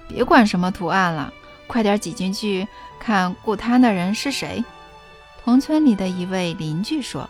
[0.07, 1.33] 别管什么图案了，
[1.67, 2.65] 快点挤进去
[3.01, 4.63] 看顾摊的人是谁。”
[5.47, 7.29] 同村里的一位邻居说：“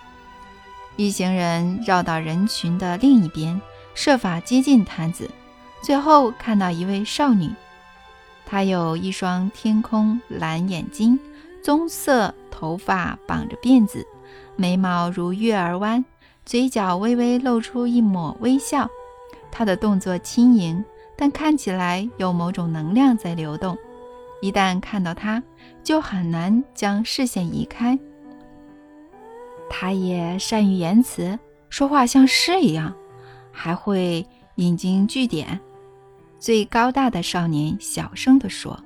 [0.98, 3.62] 一行人绕到人群的另一边，
[3.94, 5.30] 设法接近摊子，
[5.84, 7.52] 最后看到一位少女。
[8.44, 11.20] 她有一双天空蓝眼睛，
[11.62, 14.04] 棕色头发绑着辫子，
[14.56, 16.04] 眉毛如月儿弯，
[16.44, 18.90] 嘴角微微露出一抹微笑。
[19.52, 20.84] 她的动作轻盈，
[21.16, 23.78] 但看起来有某种能量在流动。
[24.42, 25.42] 一旦看到他，
[25.84, 27.98] 就很难将视线移开。”
[29.70, 31.38] 他也善于言辞，
[31.70, 32.96] 说话像诗一样，
[33.52, 35.60] 还会引经据典。
[36.40, 38.80] 最高大的少年小声地说：“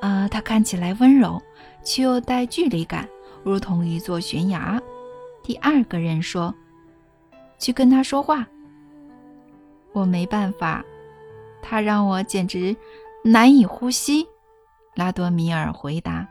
[0.00, 1.42] 啊，他看起来温柔，
[1.82, 3.08] 却又带距离感，
[3.42, 4.80] 如同一座悬崖。”
[5.42, 6.54] 第二个人说
[7.58, 8.46] ：“去跟他说话。”
[9.92, 10.84] 我没办法，
[11.62, 12.76] 他让我简直
[13.24, 14.26] 难以呼吸。”
[14.94, 16.28] 拉多米尔回答。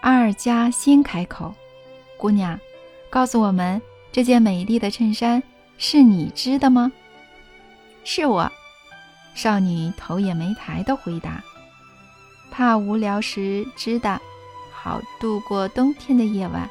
[0.00, 1.52] 阿尔加先开口
[2.16, 2.58] ：“姑娘，
[3.10, 5.42] 告诉我们，这件美丽的衬衫
[5.76, 6.90] 是你织的吗
[8.04, 8.50] ？”“是我。”
[9.34, 11.42] 少女头也没抬地回答。
[12.50, 14.20] “怕无聊时织的，
[14.72, 16.68] 好度过冬天的夜晚。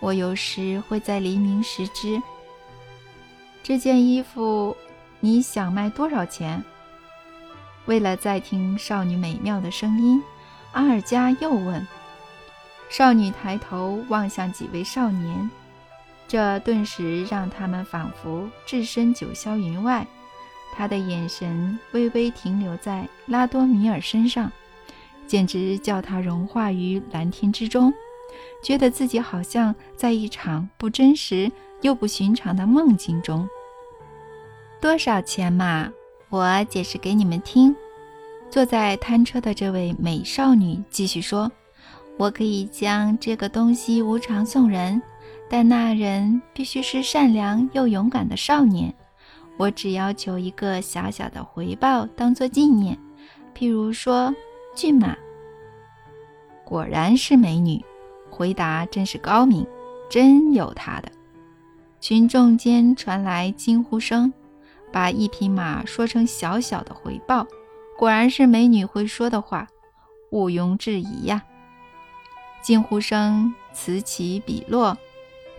[0.00, 2.20] 我有时会在黎明时织。
[3.62, 4.76] 这件衣服，
[5.20, 6.62] 你想卖多少钱？”
[7.86, 10.22] 为了再听少女美妙的声音，
[10.72, 11.86] 阿尔加又问。
[12.88, 15.50] 少女抬头望向几位少年，
[16.28, 20.06] 这顿时让他们仿佛置身九霄云外。
[20.72, 24.52] 他的眼神微微停留在拉多米尔身上，
[25.26, 27.92] 简直叫他融化于蓝天之中，
[28.62, 33.48] 觉得自己好像在一场不真实又不寻常的梦境中。
[34.80, 35.90] 多少钱嘛？
[36.28, 37.74] 我解释给你们听。
[38.50, 41.50] 坐在摊车的这位美少女继续说
[42.16, 45.00] ：“我可以将这个东西无偿送人，
[45.50, 48.92] 但那人必须是善良又勇敢的少年。
[49.56, 52.96] 我只要求一个小小的回报，当做纪念，
[53.54, 54.34] 譬如说
[54.74, 55.16] 骏马。”
[56.64, 57.84] 果然是美女，
[58.30, 59.66] 回答真是高明，
[60.08, 61.10] 真有她的。
[62.00, 64.32] 群众间传来惊呼声，
[64.96, 67.46] 把一匹马说成小小的回报。
[67.98, 69.68] 果然是美女会说的话，
[70.30, 71.42] 毋庸置疑呀！
[72.62, 74.96] 惊呼声此起彼落，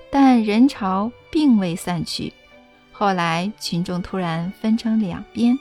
[0.09, 2.33] 但人潮并未散去。
[2.91, 5.59] 后来群众突然分成两边，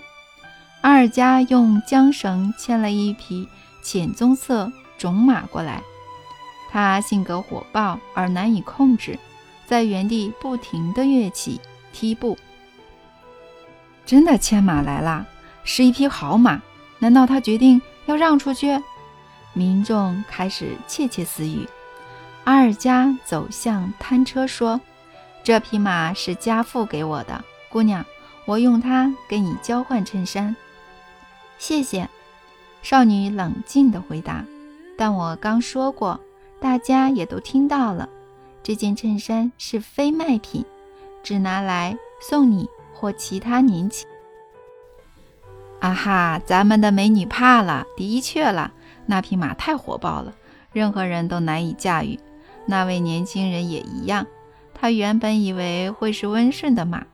[0.80, 3.46] 阿尔加用缰绳牵了一匹
[3.82, 5.82] 浅棕色种马过来，
[6.70, 9.18] 它性格火爆而难以控制，
[9.66, 11.60] 在原地不停地跃起、
[11.92, 12.38] 踢步。
[14.06, 15.26] 真的牵马来了！
[15.64, 16.62] 是一匹好马，
[17.00, 18.80] 难道他决定要让出去？
[19.52, 21.68] 民众开始窃窃私语。
[22.44, 24.80] 阿尔加走向摊车说
[25.42, 28.06] ：“这匹马是家父给我的，姑娘，
[28.44, 30.54] 我用它跟你交换衬衫。”
[31.58, 32.08] 谢谢，
[32.82, 34.44] 少女冷静地回答。
[34.96, 36.20] 但我刚说过，
[36.60, 38.08] 大家也都听到了，
[38.62, 40.64] 这件衬衫是非卖品，
[41.24, 44.08] 只拿来送你或其他年轻。
[45.80, 46.40] 啊哈！
[46.46, 47.84] 咱们的美女怕了。
[47.96, 48.72] 的确了，
[49.04, 50.34] 那匹马太火爆了，
[50.72, 52.18] 任何人都难以驾驭。
[52.64, 54.26] 那位年轻人也一样。
[54.74, 57.04] 他原本以为会是温顺的马，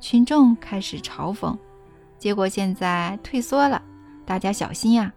[0.00, 1.56] 群众开始嘲讽，
[2.18, 3.82] 结果现在退缩了。
[4.24, 5.12] 大家小心呀！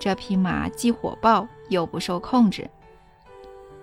[0.00, 2.68] 这匹马既火爆又不受控制。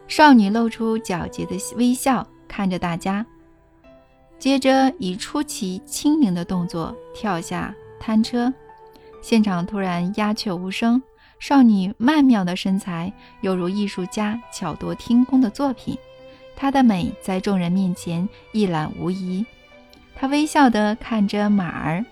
[0.07, 3.25] 少女露出皎洁的微笑，看着大家，
[4.39, 7.75] 接着以出奇轻盈的动作跳下。
[7.99, 8.51] 摊车，
[9.21, 11.01] 现场突然鸦雀无声。
[11.37, 15.97] 少女曼妙的身材犹如艺术家巧夺天工的作品，
[16.55, 19.45] 她的美在众人面前一览无遗。
[20.15, 22.03] 她微笑地看着马儿，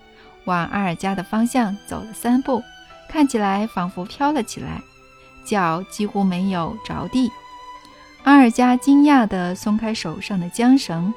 [0.44, 2.62] 往阿尔加的方向走了三步，
[3.10, 4.80] 看起来仿佛飘了起来，
[5.44, 7.30] 脚几乎没有着地。
[8.24, 11.12] 阿尔加惊讶地松开手上的缰绳，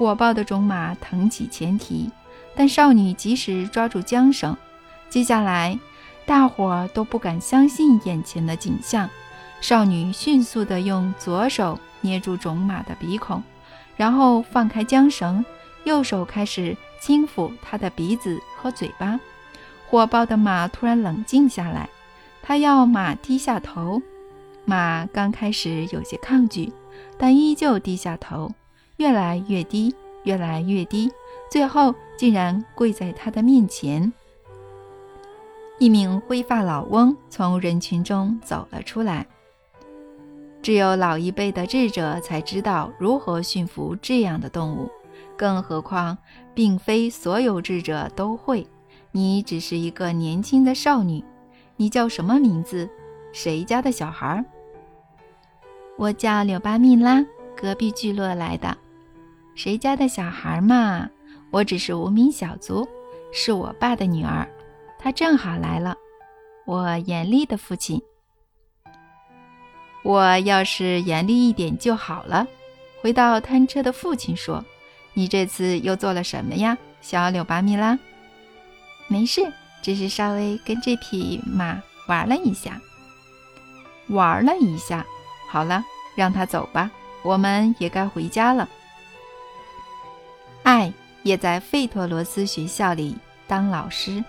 [0.00, 2.10] 火爆的种马腾起前蹄。
[2.56, 4.56] 但少女及时抓住缰绳，
[5.10, 5.78] 接下来，
[6.24, 9.10] 大伙儿都不敢相信眼前的景象。
[9.60, 13.42] 少女迅速地用左手捏住种马的鼻孔，
[13.94, 15.44] 然后放开缰绳，
[15.84, 19.20] 右手开始轻抚它的鼻子和嘴巴。
[19.86, 21.90] 火爆的马突然冷静下来，
[22.42, 24.00] 它要马低下头。
[24.64, 26.72] 马刚开始有些抗拒，
[27.18, 28.50] 但依旧低下头，
[29.00, 31.10] 越来越低，越来越低。
[31.50, 34.12] 最后竟然跪在他的面前。
[35.78, 39.26] 一名灰发老翁从人群中走了出来。
[40.60, 44.90] 只有老一辈的智者才知道如何驯服这样的动物，
[45.34, 46.18] 更何况，
[46.52, 48.66] 并非所有智者都会。
[49.12, 51.24] 你只是一个年轻的少女，
[51.76, 52.86] 你叫什么名字？
[53.32, 54.44] 谁家的小孩？
[55.96, 57.24] 我叫柳巴蜜拉，
[57.56, 58.76] 隔壁聚落来的。
[59.62, 61.06] 谁家的小孩嘛？
[61.50, 62.88] 我只是无名小卒，
[63.30, 64.48] 是我爸的女儿，
[64.98, 65.94] 她正好来了。
[66.64, 68.00] 我严厉的父亲，
[70.02, 72.46] 我要是严厉一点就好了。
[73.02, 74.64] 回到摊车的父亲说
[75.12, 77.98] ：“你这次又做了什么呀，小柳巴米拉？”
[79.08, 79.42] 没事，
[79.82, 82.80] 只是稍微跟这匹马玩了一下。
[84.08, 85.04] 玩了一下，
[85.50, 86.90] 好了，让他走吧，
[87.22, 88.66] 我们也该回家了。
[90.70, 90.92] 爱。
[91.22, 93.14] 也在费托罗斯学校里
[93.46, 94.24] 当老师。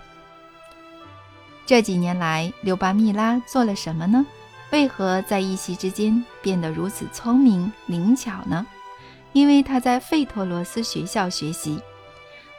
[1.64, 4.26] 这几年来，刘巴蜜拉做了什么呢？
[4.72, 8.66] 为何在一夕之间变得如此聪明灵巧呢？
[9.32, 11.80] 因为他在费托罗斯学校学习。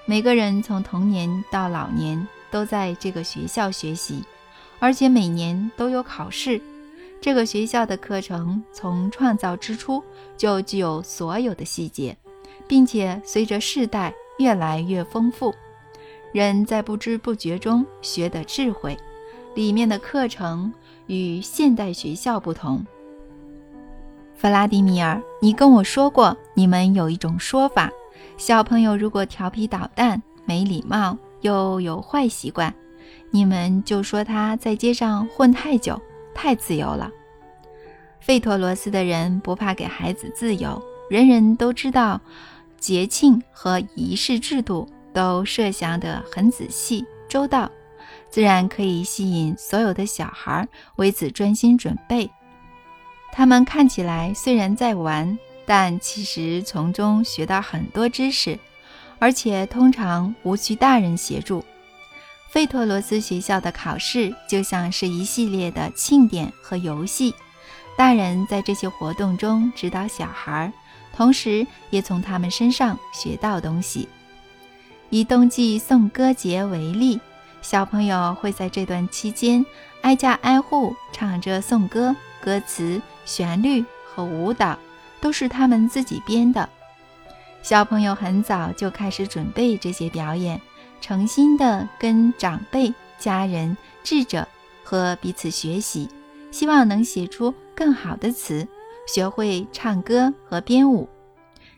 [0.06, 4.24] 每个人从童年到老年都在这个学校学习，
[4.80, 6.60] 而且每年都有考试。
[7.22, 10.04] 这个学校的课程从创造之初
[10.36, 12.18] 就具有所有的细节，
[12.74, 14.12] 并且随着世代。
[14.40, 15.54] 越来越丰富，
[16.32, 18.98] 人在不知不觉中学的智慧。
[19.54, 20.74] 里面的课程
[21.06, 22.84] 与现代学校不同。
[24.34, 27.92] 弗拉迪米尔，你跟我说过，你们有一种说法：
[28.38, 32.74] 小朋友如果调皮捣蛋、没礼貌、又有坏习惯，
[33.30, 36.02] 你们就说他在街上混太久，
[36.34, 37.12] 太自由了。
[38.20, 42.20] 费托罗斯的人不怕给孩子自由，人人都知道，
[42.84, 47.72] 节庆和仪式制度都设想得很仔细周到，
[48.30, 50.68] 自然可以吸引所有的小孩
[50.98, 52.30] 为此专心准备。
[53.32, 58.60] 他们看起来虽然在玩，但其实从中学到很多知识，
[59.18, 61.64] 而且通常无需大人协助。
[62.50, 67.34] 费托罗斯学校的考试就像是一系列的庆典和游戏。
[67.98, 70.74] 大人在这些活动中指导小孩，
[71.16, 74.10] 同时也从他们身上学到东西。
[75.10, 77.20] 以冬季颂歌节为例，
[77.62, 79.64] 小朋友会在这段期间
[80.02, 84.78] 挨家挨户唱着颂歌，歌词、旋律和舞蹈
[85.22, 86.68] 都是他们自己编的。
[87.62, 90.60] 小朋友很早就开始准备这些表演，
[91.00, 94.48] 诚心地跟长辈、家人、智者
[94.84, 96.10] 和彼此学习。
[96.52, 98.68] 希望能写出更好的词，
[99.06, 101.08] 学会唱歌和编舞。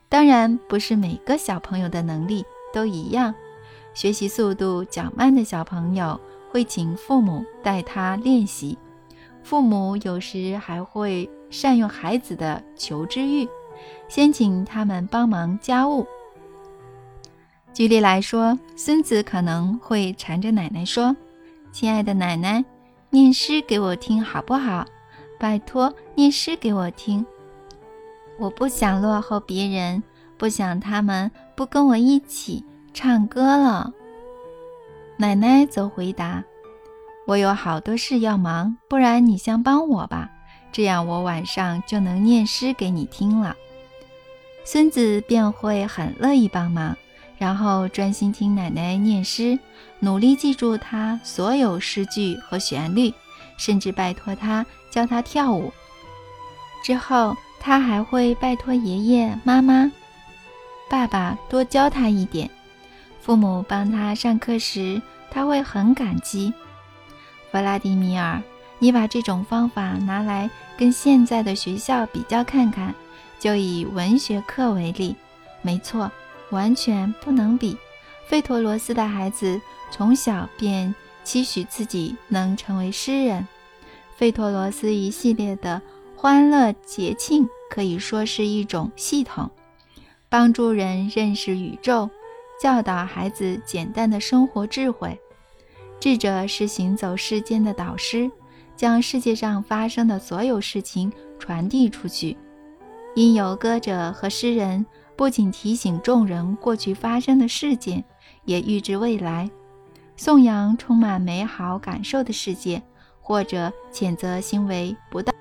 [0.07, 3.33] 当然，不是每个小朋友的能力都一样。
[3.93, 6.19] 学习速度较慢的小朋友
[6.51, 8.77] 会请父母带他练习，
[9.43, 13.47] 父母有时还会善用孩子的求知欲，
[14.07, 16.05] 先请他们帮忙家务。
[17.73, 21.15] 举例来说，孙子可能会缠着奶奶说
[21.73, 22.63] ：“亲爱的奶奶。”
[23.11, 24.85] 念诗给我听好不好？
[25.37, 27.25] 拜托，念诗给我听。
[28.37, 30.03] 我不想落后别人，
[30.37, 32.63] 不想他们不跟我一起
[32.93, 33.93] 唱歌了。
[35.17, 36.43] 奶奶则回答
[37.27, 40.29] ：“我有好多事要忙，不然你先帮我吧，
[40.71, 43.55] 这样我晚上就能念诗给你听了。”
[44.65, 46.97] 孙子便会很乐意帮忙，
[47.37, 49.57] 然后专心听奶奶念诗。
[49.99, 53.13] 努力记住他所有诗句和旋律，
[53.57, 55.71] 甚至拜托他教他跳舞。
[56.83, 59.91] 之后，他还会拜托爷爷、妈妈、
[60.89, 62.49] 爸爸多教他一点。
[63.21, 65.01] 父母帮他上课时，
[65.31, 66.53] 他会很感激。
[67.51, 68.41] 弗拉迪米尔，
[68.79, 72.93] 你把这种方法拿来跟现在的学校比较看看，
[73.39, 75.15] 就以文学课为例，
[75.61, 76.11] 没错，
[76.51, 77.77] 完全不能比。
[78.27, 79.61] 费托罗斯的孩子。
[79.91, 80.93] 从小便
[81.25, 83.45] 期许自己能成为诗人。
[84.15, 85.81] 费托罗斯一系列的
[86.15, 89.51] 欢乐节庆可以说是一种系统，
[90.29, 92.09] 帮助人认识宇宙，
[92.61, 95.19] 教导孩子简单的生活智慧。
[95.99, 98.31] 智者是行走世间的导师，
[98.77, 102.37] 将世界上发生的所有事情传递出去。
[103.15, 108.03] 因有歌者和诗人不仅提醒众人过去发生的事件，
[108.45, 109.49] 也预知未来。
[110.17, 112.81] 颂扬充满美好感受的世界，
[113.21, 115.33] 或者谴责行为不当。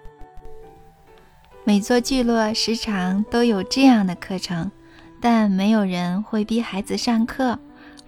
[1.65, 4.71] 每座聚落时常都有这样的课程，
[5.21, 7.59] 但没有人会逼孩子上课，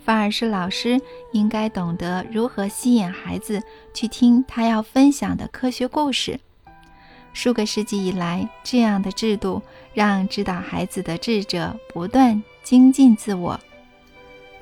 [0.04, 1.00] 反而是老师
[1.32, 3.62] 应该懂得如何吸引孩子
[3.94, 6.38] 去听他要分享的科学故事。
[7.32, 9.62] 数个世纪以来，这样的制度
[9.94, 13.58] 让指导孩子的智者不断精进自我。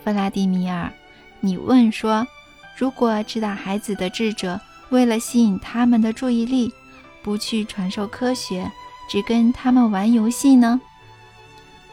[0.05, 0.93] 弗拉迪米尔。
[1.45, 2.27] 你问说，
[2.75, 6.73] 如果指导孩子的智者为了吸引他们的注意力，
[7.23, 8.73] 不去传授科学，
[9.11, 10.81] 只跟他们玩游戏呢？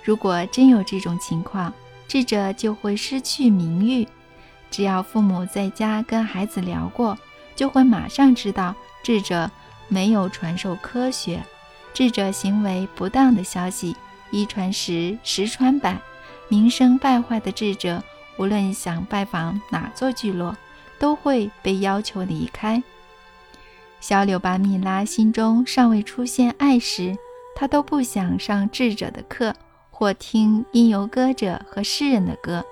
[0.05, 1.73] 如果真有这种情况，
[2.07, 4.07] 智者就会失去名誉。
[4.69, 7.17] 只要父母在家跟孩子聊过，
[7.53, 8.73] 就会马上知道
[9.03, 9.51] 智者
[9.89, 11.43] 没有传授科学，
[11.93, 13.97] 智者行为不当的消息
[14.31, 15.99] 一传十，十传百，
[16.47, 18.01] 名声败坏的智者。
[18.41, 20.57] 无论想拜访哪座聚落，
[20.97, 22.81] 都会被要求离开。
[23.99, 27.15] 小柳巴米拉心中尚未出现爱时，
[27.55, 29.53] 她都不想上智者的课
[29.91, 32.65] 或听音游歌者和诗人的歌。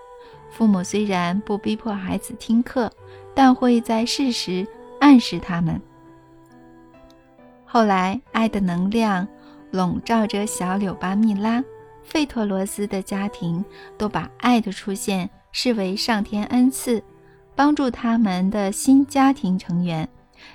[0.50, 2.92] 父母虽然不逼迫孩子听课，
[3.36, 4.66] 但会在适时
[5.00, 5.80] 暗示他们。
[7.64, 9.28] 后来，爱的能量
[9.70, 11.64] 笼罩着小柳巴蜜拉、
[12.02, 13.64] 费托罗斯的家庭，
[14.00, 15.30] 都把爱的出现。
[15.52, 17.04] 视为上天恩赐，
[17.56, 20.08] 帮助他们的新家庭成员，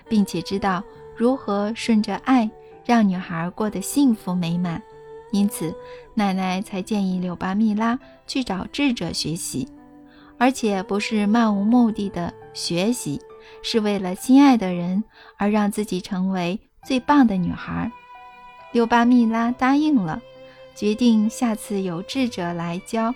[0.09, 0.83] 并且知道
[1.17, 2.51] 如何顺着爱
[2.85, 4.83] 让女孩过得幸福美满。
[5.33, 5.75] 因此，
[6.15, 9.69] 奶奶才建议柳巴蜜拉去找智者学习，
[10.39, 13.21] 而且不是漫无目的的学习，
[13.63, 15.03] 是为了心爱的人
[15.37, 17.91] 而让自己成为最棒的女孩。
[18.71, 20.23] 柳巴蜜拉答应了，
[20.75, 23.13] 决定下次有智者来教。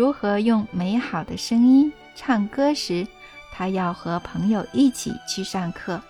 [0.00, 3.06] 如何用美好的声音唱歌时，
[3.52, 6.00] 他要和朋友一起去上课。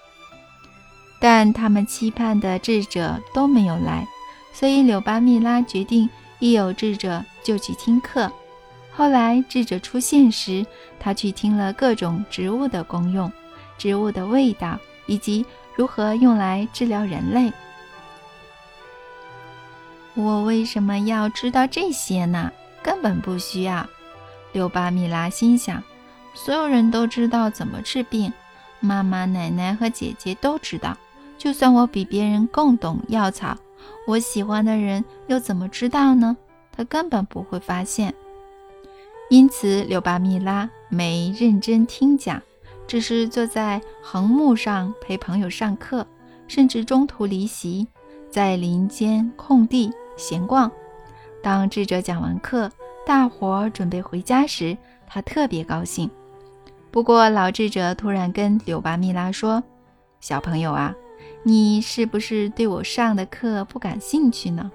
[1.19, 4.07] 但他们期盼的智者都没有来，
[4.53, 8.31] 所以柳巴蜜拉决定一有智者就去听课。
[8.93, 10.65] 后来智者出现时，
[11.01, 13.33] 他去听了各种植物的功用、
[13.77, 17.53] 植物的味道以及如何用来治疗人类。
[20.15, 22.53] 我为什么要知道这些呢？
[22.83, 23.87] 根本不需要。
[24.53, 25.83] 柳巴米拉心想：
[26.35, 28.33] 所有人都知道怎么治病，
[28.81, 30.97] 妈妈、奶奶和姐姐都知道。
[31.39, 33.57] 就算我比别人更懂药草，
[34.07, 36.37] 我喜欢的人又怎么知道呢？
[36.71, 38.15] 他根本不会发现。
[39.31, 42.43] 因此，柳巴米拉没认真听讲，
[42.87, 46.07] 只是坐在横木上陪朋友上课，
[46.49, 47.87] 甚至中途离席，
[48.29, 50.71] 在林间空地闲逛。
[51.43, 52.71] 当智者讲完课，
[53.07, 54.77] 大伙儿准备回家时，
[55.07, 56.11] 他特别高兴。
[56.91, 59.63] 不过，老智者突然跟柳巴米拉说
[60.21, 60.95] ：“小朋友啊。”
[61.43, 64.71] 你是不是对我上的课不感兴趣呢？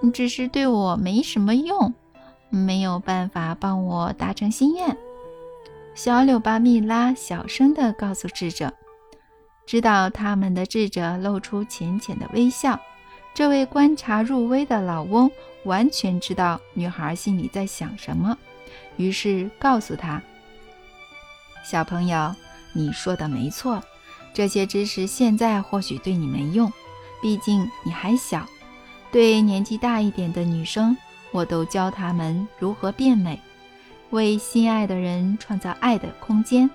[0.00, 1.94] 你只是对我没什么用，
[2.48, 4.96] 没有办法帮我达成心愿。
[5.94, 8.72] 小柳巴蜜拉小声地告诉智者。
[9.66, 12.80] 知道他们的智者露出浅浅的微笑。
[13.40, 15.30] 这位观察入微的老翁
[15.64, 18.36] 完全知道女孩心里在想什么，
[18.98, 20.20] 于是告诉她
[21.64, 22.34] ：“小朋友，
[22.74, 23.82] 你说的没错。”
[24.34, 26.70] 这些知识现在或许对你没用，
[27.22, 28.44] 毕竟你还小。
[29.10, 30.94] 对年纪大一点的女生，
[31.30, 33.40] 我都教她们如何变美，
[34.10, 36.68] 为心爱的人创造爱的空间。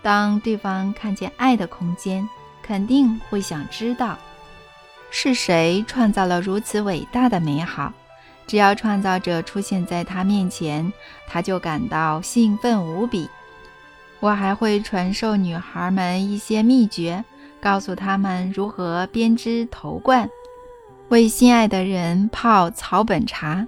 [0.00, 2.26] 当对方看见爱的空间，
[2.62, 4.18] 肯定会想知道
[5.10, 7.92] 是谁创造了如此伟大的美好。
[8.46, 10.90] 只要创造者出现在他面前，
[11.26, 13.28] 他就感到兴奋无比。
[14.20, 17.24] 我还会传授女孩们一些秘诀，
[17.60, 20.28] 告诉她们如何编织头冠，
[21.08, 23.66] 为心爱的人泡草本茶，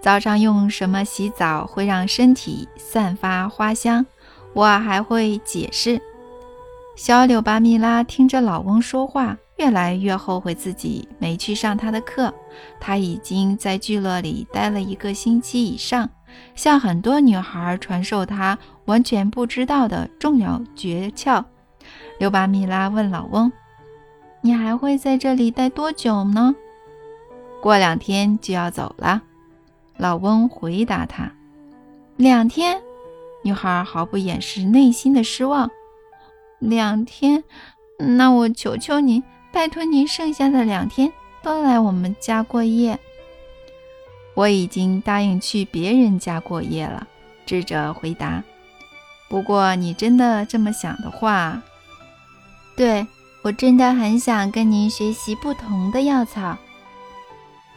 [0.00, 4.04] 早上用什么洗澡会让身体散发花香。
[4.52, 6.02] 我还会解释。
[6.96, 12.34] 小柳巴蜜拉听着老翁说话，越来越后悔自己没去上他的课。
[12.80, 16.10] 他已经在聚落里待了一个星期以上。
[16.56, 21.44] 向很多女孩传授他完全不知道的重要诀窍。
[22.18, 23.52] 刘巴米拉问老翁
[24.42, 26.56] ：“你还会在这里待多久呢
[27.62, 29.22] ？”“过两天就要走了。”
[29.96, 31.30] 老翁回答他。
[32.16, 32.82] “两天？”
[33.44, 35.70] 女孩毫不掩饰内心的失望。
[36.58, 37.44] “两天？
[37.98, 39.22] 那我求求你，
[39.52, 42.98] 拜托您，剩下的两天都来我们家过夜。”
[44.34, 47.06] 我已经答应去别人家过夜了，
[47.44, 48.42] 智者回答。
[49.28, 51.60] 不过你真的这么想的话，
[52.74, 53.06] 对
[53.42, 56.56] 我真的很想跟您学习不同的药草。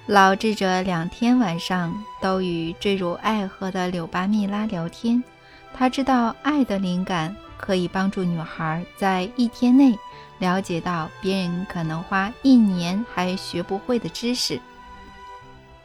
[0.05, 5.21] 老智者两天晚上都与坠入爱河的柳巴蜜拉聊天。
[5.73, 9.97] 他知道爱的灵感可以帮助女孩在一天内
[10.39, 14.59] 了解到别人可能花一年还学不会的知识。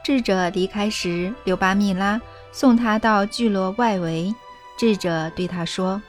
[0.02, 2.20] 智者离开时，柳巴蜜拉
[2.52, 4.34] 送他到聚落外围。
[4.76, 6.00] 智者对他说：“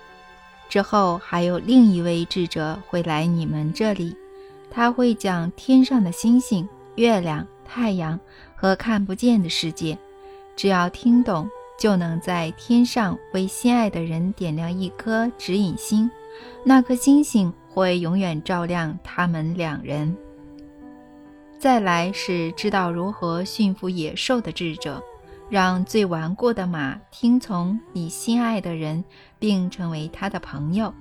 [0.69, 4.15] 之后还有另一位智者会来你们这里，
[4.71, 8.17] 他会讲天上的星星、月亮、太阳
[8.55, 9.97] 和看不见的世界。
[10.55, 16.09] 只要听懂，就能在天上为心爱的人点亮一颗指引星，
[16.63, 20.15] 那颗星星会永远照亮他们两人。”
[21.59, 25.01] 再来是知道如何驯服野兽的智者，
[25.47, 29.03] 让最顽固的马听从你心爱的人，
[29.37, 30.91] 并成为他的朋友。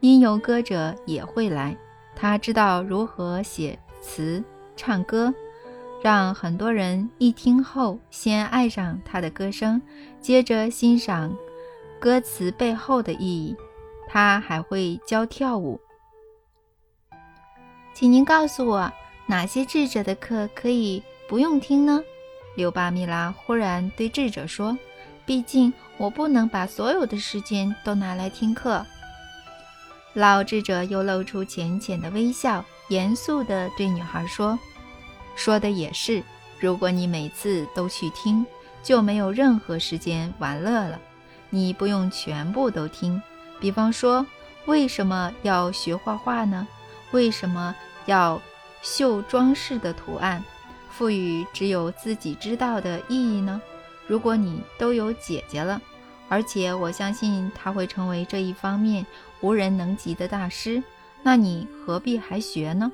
[0.00, 1.76] 音游歌者也会来，
[2.16, 4.42] 他知道如何写词、
[4.74, 5.34] 唱歌，
[6.02, 9.82] 让很多人一听后先爱上他的歌声，
[10.20, 11.36] 接着欣赏
[12.00, 13.54] 歌词背后的意义。
[14.08, 15.78] 他还会教跳舞，
[17.94, 18.90] 请您告诉我。
[19.26, 22.02] 哪些智者的课可以不用听呢？
[22.56, 24.76] 柳巴米拉忽然对智者说
[25.26, 28.84] ：“毕竟我不能把所有的时间都拿来听课。”
[30.14, 34.58] 老智者又露出浅浅的微笑，严肃地对女孩说
[35.36, 36.22] ：“说的也是，
[36.58, 38.46] 如果你每次都去听，
[38.82, 40.98] 就没有任何时间玩乐了。
[41.50, 43.22] 你不用全部都听。
[43.60, 44.26] 比方说，
[44.66, 46.66] 为什么要学画画呢？
[47.12, 47.74] 为什么
[48.06, 48.40] 要？”
[48.80, 50.42] 绣装饰的图案，
[50.88, 53.60] 赋予只有自己知道的意义呢？
[54.06, 55.82] 如果你都有姐姐了，
[56.28, 59.04] 而且我相信她会成为这一方面
[59.40, 60.80] 无人能及的大师。
[61.24, 62.92] 那你何必还学呢？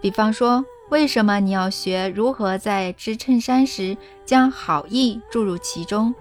[0.00, 3.96] 比方说，为什么你要学如何在织衬衫时
[4.26, 6.12] 将好意注入其中，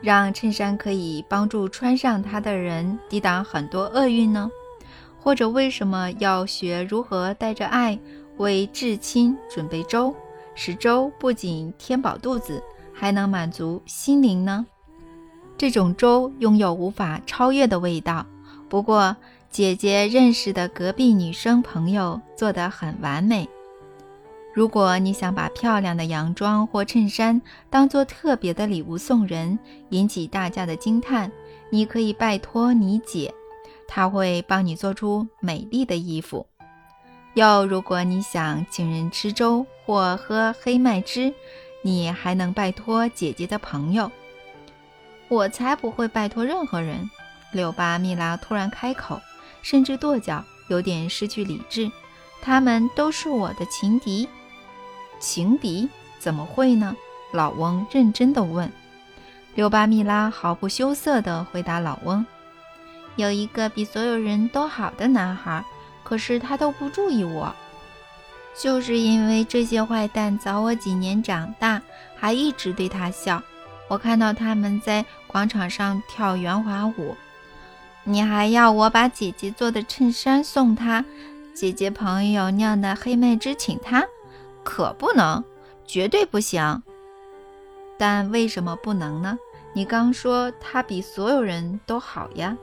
[0.00, 4.50] 让衬衫可以帮助穿上它的人抵挡很多厄运呢？
[5.20, 7.98] 或者为什么要学如何带着爱
[8.36, 10.14] 为至亲准备粥，
[10.54, 12.62] 使粥不仅填饱肚子，
[12.94, 14.64] 还能满足心灵呢？
[15.56, 18.24] 这种粥拥有无法超越的味道。
[18.68, 19.16] 不过，
[19.50, 23.48] 姐姐认识的隔壁女生朋友做得很完美。
[24.58, 27.40] 如果你想把漂亮的洋装或衬衫
[27.70, 29.56] 当做特别的礼物送人，
[29.90, 31.30] 引起大家的惊叹，
[31.70, 33.32] 你可以拜托你姐，
[33.86, 36.44] 她会帮你做出美丽的衣服。
[37.34, 41.32] 又如果你想请人吃粥或喝黑麦汁，
[41.82, 44.10] 你还能拜托姐姐的朋友。
[45.28, 47.08] 我才不会拜托任何人！
[47.52, 49.20] 柳巴蜜拉突然开口，
[49.62, 51.88] 甚至跺脚，有点失去理智。
[52.42, 54.28] 他们都是我的情敌。
[55.18, 55.88] 情敌？
[56.18, 56.96] 怎么会呢？
[57.32, 58.70] 老翁认真地问。
[59.54, 62.24] 柳巴蜜拉毫不羞涩地回答老翁
[63.16, 65.64] ：“有一个比所有人都好的男孩，
[66.04, 67.54] 可是他都不注意我，
[68.56, 71.82] 就是因为这些坏蛋早我几年长大，
[72.16, 73.42] 还一直对他笑。”
[73.88, 77.16] 我看到他们在广场上跳圆滑舞，
[78.04, 81.04] 你还要我把姐姐做的衬衫送他，
[81.54, 84.06] 姐姐朋友酿的黑麦汁请他，
[84.68, 85.42] 可不能，
[85.86, 86.82] 绝对不行。
[87.96, 89.38] 但为什么不能呢？
[89.72, 92.54] 你刚说他比所有人都好呀，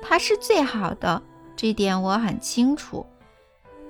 [0.00, 1.20] 他是最好的，
[1.56, 3.04] 这点我很清楚。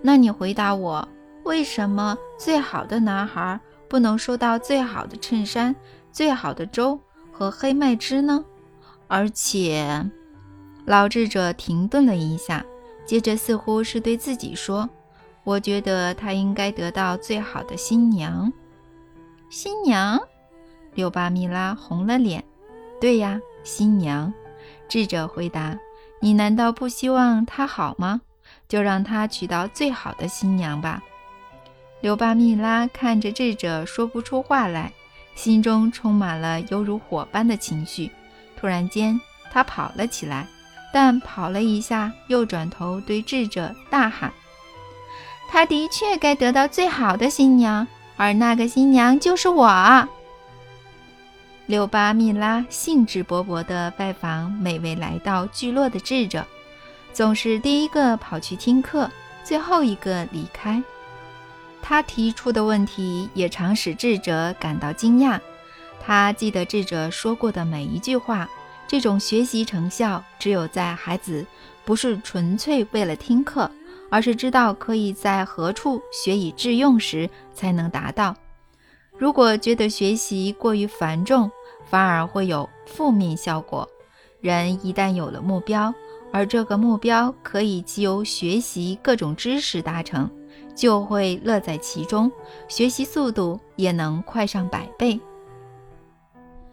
[0.01, 1.07] 那你回答我，
[1.45, 5.77] 为什么最好的男孩不能收到最好的衬衫？
[6.11, 6.99] 最好的粥
[7.31, 8.43] 和黑麦汁呢？
[9.07, 10.03] 而且，
[10.87, 12.65] 老智者停顿了一下，
[13.05, 14.89] 接着似乎是对自己说
[15.47, 18.53] ：“我觉得他应该得到最好的新娘。”
[19.49, 20.21] 新娘？
[20.95, 22.43] 柳巴米拉红了脸。
[23.01, 24.35] “对呀，新娘。”
[24.89, 25.79] 智者回答。
[26.19, 28.21] “你难道不希望他好吗？
[28.67, 31.01] 就让他娶到最好的新娘吧。”
[32.03, 34.93] 柳巴米拉看着智者，说不出话来。
[35.37, 38.11] 心中充满了犹如火般的情绪。
[38.57, 39.21] 突然间，
[39.53, 40.49] 他跑了起来，
[40.93, 44.33] 但跑了一下，又转头对智者大喊
[45.49, 47.87] ：“他的确该得到最好的新娘，
[48.17, 50.09] 而那个新娘就是我。”
[51.67, 56.45] 六巴蜜拉兴致勃勃地拜访每位来到聚落的智者，
[57.13, 59.11] 总是第一个跑去听课，
[59.43, 60.83] 最后一个离开。
[61.83, 65.41] 他提出的问题也常使智者感到惊讶。
[66.01, 68.49] 他记得智者说过的每一句话。
[68.89, 71.45] 这种学习成效，只有在孩子
[71.85, 73.69] 不是纯粹为了听课，
[74.11, 78.35] 而是知道可以在何处学以致用时，才能达到。
[79.19, 81.51] 如果觉得学习过于繁重，
[81.85, 83.89] 反而会有负面效果。
[84.41, 85.93] 人一旦有了目标，
[86.33, 90.31] 而这个目标可以藉由学习各种知识达成。
[90.75, 92.31] 就会乐在其中，
[92.69, 95.19] 学习速度也能快上百倍。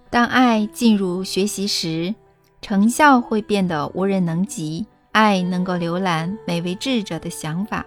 [0.09, 2.13] 当爱进入学习时，
[2.61, 4.85] 成效会变得无人能及。
[5.13, 7.85] 爱能够浏览每位智者的想法，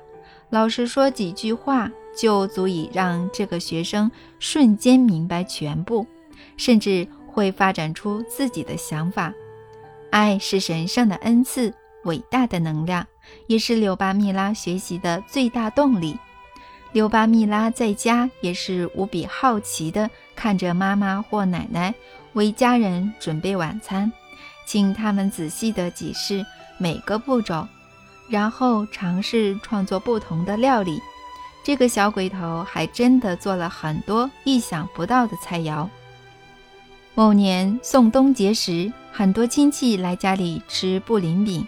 [0.48, 6.06] 老师说几句话就足以让这个学生瞬间明白全部，
[6.56, 9.34] 甚至会发展出自己的想法。
[10.10, 11.74] 爱是神圣的恩赐，
[12.04, 13.06] 伟大的能量。
[13.48, 16.16] 也是柳巴蜜拉学习的最大动力。
[16.92, 21.92] 柳巴蜜拉在家也是无比好奇地看着妈妈或奶奶
[22.34, 24.10] 为家人准备晚餐，
[24.64, 26.46] 请他们仔细地解释
[26.78, 27.66] 每个步骤，
[28.28, 31.00] 然后尝试创作不同的料理。
[31.64, 35.88] 这个小鬼头还真的做了很多意想不到的菜肴。
[37.14, 41.66] 某年送冬节时，很多亲戚来家里吃布林饼。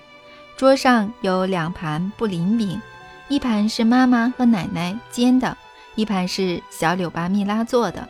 [0.56, 2.80] 桌上有两盘布林饼，
[3.28, 5.56] 一盘是妈妈和奶奶煎的，
[5.94, 8.09] 一盘是小柳巴蜜拉做的。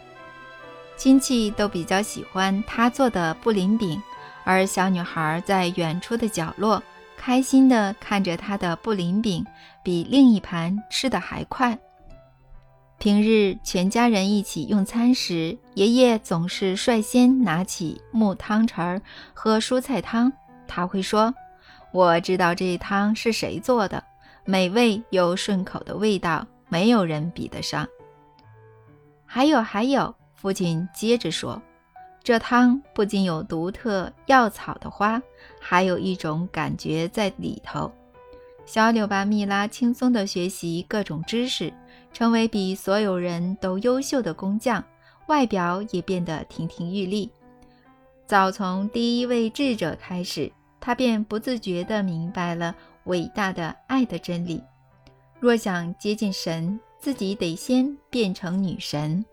[0.97, 4.03] 亲戚都比较喜欢她做的布林饼，
[4.49, 6.83] 而小女孩在远处的角落
[7.19, 9.45] 开心地看着她的布林饼，
[9.83, 11.79] 比另一盘吃的还快。
[12.99, 19.03] 平日全家人一起用餐时，爷爷总是率先拿起木汤匙儿
[19.35, 20.33] 喝蔬菜汤，
[20.67, 21.35] 他会说。
[21.93, 24.03] 我知道这汤是谁做的，
[24.47, 27.87] 美味又顺口的味道，没有人比得上。
[29.27, 31.61] 还有还有，父亲接着说，
[32.23, 35.23] 这汤不仅有独特药草的花，
[35.61, 37.91] 还有一种感觉在里头。
[38.67, 41.73] 小柳巴蜜拉轻松地学习各种知识，
[42.13, 44.85] 成为比所有人都优秀的工匠，
[45.29, 47.31] 外表也变得亭亭玉立。
[48.27, 54.63] 早从第一位智者开始，他便不自觉地明白了伟大的爱的真理。
[55.41, 59.25] 若想接近神，自己得先变成女神。